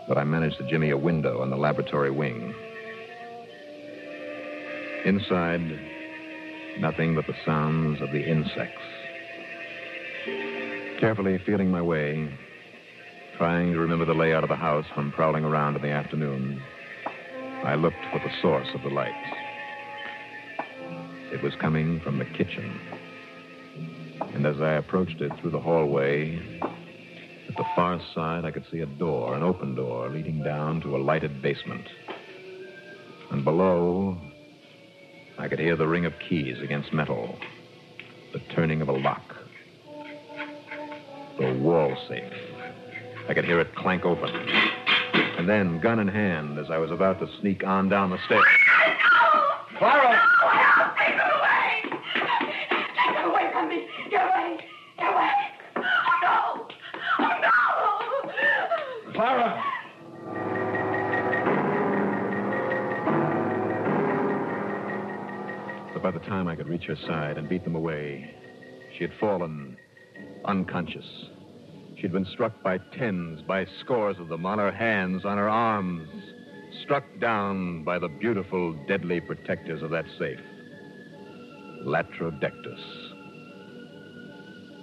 But 0.06 0.18
I 0.18 0.24
managed 0.24 0.58
to 0.58 0.68
jimmy 0.68 0.90
a 0.90 0.96
window 0.96 1.42
in 1.42 1.50
the 1.50 1.56
laboratory 1.56 2.10
wing. 2.10 2.54
Inside, 5.04 5.78
nothing 6.78 7.14
but 7.14 7.26
the 7.26 7.34
sounds 7.44 8.00
of 8.02 8.10
the 8.12 8.22
insects. 8.22 8.82
Carefully 11.00 11.38
feeling 11.44 11.70
my 11.70 11.82
way, 11.82 12.30
trying 13.36 13.72
to 13.72 13.78
remember 13.78 14.04
the 14.04 14.14
layout 14.14 14.44
of 14.44 14.50
the 14.50 14.56
house 14.56 14.86
from 14.94 15.12
prowling 15.12 15.44
around 15.44 15.76
in 15.76 15.82
the 15.82 15.90
afternoon, 15.90 16.62
I 17.64 17.74
looked 17.74 18.04
for 18.12 18.18
the 18.18 18.32
source 18.42 18.68
of 18.74 18.82
the 18.82 18.90
light. 18.90 19.12
It 21.32 21.42
was 21.42 21.54
coming 21.56 22.00
from 22.00 22.18
the 22.18 22.26
kitchen. 22.26 22.78
And 24.20 24.46
as 24.46 24.60
I 24.60 24.72
approached 24.74 25.20
it 25.20 25.32
through 25.40 25.50
the 25.50 25.60
hallway, 25.60 26.60
at 27.48 27.56
the 27.56 27.64
far 27.76 28.00
side, 28.14 28.44
I 28.44 28.50
could 28.50 28.64
see 28.70 28.80
a 28.80 28.86
door, 28.86 29.34
an 29.34 29.42
open 29.42 29.74
door, 29.74 30.08
leading 30.08 30.42
down 30.42 30.80
to 30.82 30.96
a 30.96 30.98
lighted 30.98 31.40
basement. 31.42 31.86
And 33.30 33.44
below, 33.44 34.18
I 35.38 35.48
could 35.48 35.58
hear 35.58 35.76
the 35.76 35.86
ring 35.86 36.04
of 36.04 36.12
keys 36.28 36.60
against 36.62 36.92
metal, 36.92 37.36
the 38.32 38.40
turning 38.54 38.82
of 38.82 38.88
a 38.88 38.92
lock. 38.92 39.34
The 41.38 41.52
wall 41.54 41.96
safe. 42.08 42.32
I 43.28 43.34
could 43.34 43.44
hear 43.44 43.60
it 43.60 43.74
clank 43.74 44.04
open. 44.04 44.30
And 45.38 45.48
then, 45.48 45.80
gun 45.80 45.98
in 45.98 46.08
hand, 46.08 46.58
as 46.58 46.70
I 46.70 46.78
was 46.78 46.90
about 46.90 47.18
to 47.20 47.28
sneak 47.40 47.64
on 47.64 47.88
down 47.88 48.10
the 48.10 48.18
stairs. 48.26 48.44
Clara! 49.78 50.20
Time 66.26 66.48
I 66.48 66.56
could 66.56 66.68
reach 66.68 66.84
her 66.84 66.96
side 66.96 67.38
and 67.38 67.48
beat 67.48 67.64
them 67.64 67.74
away, 67.74 68.34
she 68.96 69.04
had 69.04 69.12
fallen 69.20 69.76
unconscious. 70.44 71.04
She'd 72.00 72.12
been 72.12 72.26
struck 72.26 72.62
by 72.62 72.78
tens, 72.96 73.42
by 73.42 73.66
scores 73.80 74.18
of 74.18 74.28
them, 74.28 74.44
on 74.46 74.58
her 74.58 74.72
hands, 74.72 75.24
on 75.24 75.38
her 75.38 75.48
arms, 75.48 76.08
struck 76.82 77.04
down 77.20 77.84
by 77.84 77.98
the 77.98 78.08
beautiful, 78.08 78.72
deadly 78.86 79.20
protectors 79.20 79.82
of 79.82 79.90
that 79.90 80.06
safe. 80.18 80.40
Latrodectus. 81.84 82.80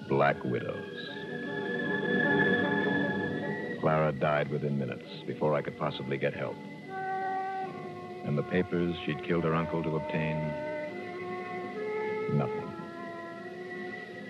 Black 0.07 0.43
widows. 0.43 1.07
Clara 3.81 4.11
died 4.11 4.49
within 4.49 4.77
minutes 4.77 5.05
before 5.25 5.55
I 5.55 5.61
could 5.61 5.77
possibly 5.77 6.17
get 6.17 6.33
help. 6.33 6.55
And 8.25 8.37
the 8.37 8.43
papers 8.43 8.95
she'd 9.05 9.23
killed 9.23 9.43
her 9.43 9.55
uncle 9.55 9.81
to 9.81 9.95
obtain 9.95 10.70
Nothing. 12.33 12.71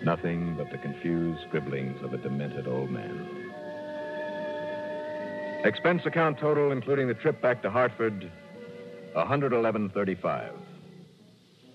Nothing 0.03 0.55
but 0.57 0.71
the 0.71 0.77
confused 0.77 1.41
scribblings 1.47 2.01
of 2.03 2.13
a 2.13 2.17
demented 2.17 2.67
old 2.67 2.89
man. 2.89 3.27
Expense 5.63 6.01
account 6.05 6.39
total, 6.39 6.71
including 6.71 7.07
the 7.07 7.13
trip 7.13 7.39
back 7.41 7.61
to 7.61 7.69
Hartford, 7.69 8.31
111.35. 9.15 10.51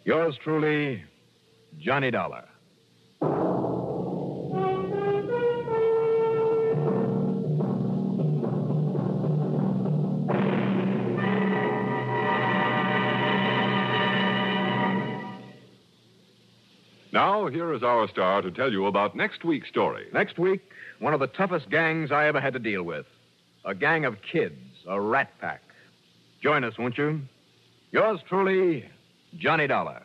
Yours 0.05 0.37
truly, 0.43 1.05
Johnny 1.79 2.11
Dollar. 2.11 2.45
Here 17.53 17.73
is 17.75 17.85
our 17.85 18.09
star 18.09 18.43
to 18.43 18.51
tell 18.51 18.73
you 18.73 18.87
about 18.87 19.15
next 19.15 19.45
week's 19.45 19.69
story. 19.69 20.07
Next 20.13 20.37
week, 20.37 20.63
one 20.99 21.15
of 21.15 21.21
the 21.21 21.29
toughest 21.29 21.71
gangs 21.71 22.11
I 22.11 22.27
ever 22.27 22.41
had 22.41 22.53
to 22.55 22.59
deal 22.59 22.83
with. 22.83 23.07
A 23.65 23.75
gang 23.75 24.05
of 24.05 24.17
kids, 24.21 24.59
a 24.89 25.01
rat 25.01 25.31
pack. 25.41 25.63
Join 26.43 26.65
us, 26.65 26.77
won't 26.77 26.99
you? 26.99 27.21
Yours 27.93 28.21
truly, 28.29 28.89
Johnny 29.39 29.69
Dollar. 29.69 30.03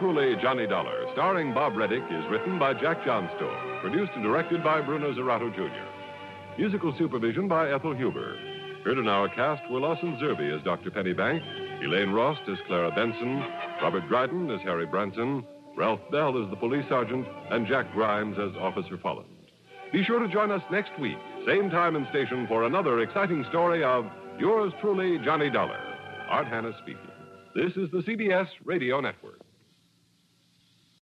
Truly, 0.00 0.34
Johnny 0.40 0.66
Dollar, 0.66 1.04
starring 1.12 1.52
Bob 1.52 1.74
Readick, 1.74 2.06
is 2.08 2.30
written 2.30 2.58
by 2.58 2.72
Jack 2.72 3.04
Johnstone, 3.04 3.80
produced 3.82 4.12
and 4.14 4.22
directed 4.24 4.64
by 4.64 4.80
Bruno 4.80 5.12
Zirato 5.12 5.54
Jr. 5.54 6.58
Musical 6.58 6.94
supervision 6.96 7.46
by 7.48 7.70
Ethel 7.70 7.94
Huber. 7.94 8.34
Heard 8.82 8.96
in 8.96 9.08
our 9.08 9.28
cast 9.28 9.60
were 9.70 9.78
Lawson 9.78 10.16
Zerbe 10.16 10.56
as 10.56 10.64
Dr. 10.64 10.90
Pennybank, 10.90 11.42
Elaine 11.84 12.12
Rost 12.12 12.40
as 12.50 12.56
Clara 12.66 12.90
Benson, 12.92 13.44
Robert 13.82 14.08
Dryden 14.08 14.50
as 14.50 14.62
Harry 14.62 14.86
Branson, 14.86 15.44
Ralph 15.76 16.00
Bell 16.10 16.42
as 16.42 16.48
the 16.48 16.56
police 16.56 16.86
sergeant, 16.88 17.26
and 17.50 17.66
Jack 17.66 17.92
Grimes 17.92 18.38
as 18.38 18.56
Officer 18.58 18.96
Folland. 18.96 19.26
Be 19.92 20.02
sure 20.02 20.18
to 20.18 20.32
join 20.32 20.50
us 20.50 20.62
next 20.72 20.98
week, 20.98 21.18
same 21.46 21.68
time 21.68 21.94
and 21.94 22.08
station, 22.08 22.46
for 22.46 22.64
another 22.64 23.00
exciting 23.00 23.44
story 23.50 23.84
of 23.84 24.06
Yours 24.38 24.72
truly, 24.80 25.18
Johnny 25.22 25.50
Dollar. 25.50 25.78
Art 26.30 26.46
Hanna 26.46 26.72
speaking. 26.82 27.10
This 27.54 27.72
is 27.76 27.90
the 27.90 27.98
CBS 27.98 28.48
Radio 28.64 29.02
Network. 29.02 29.39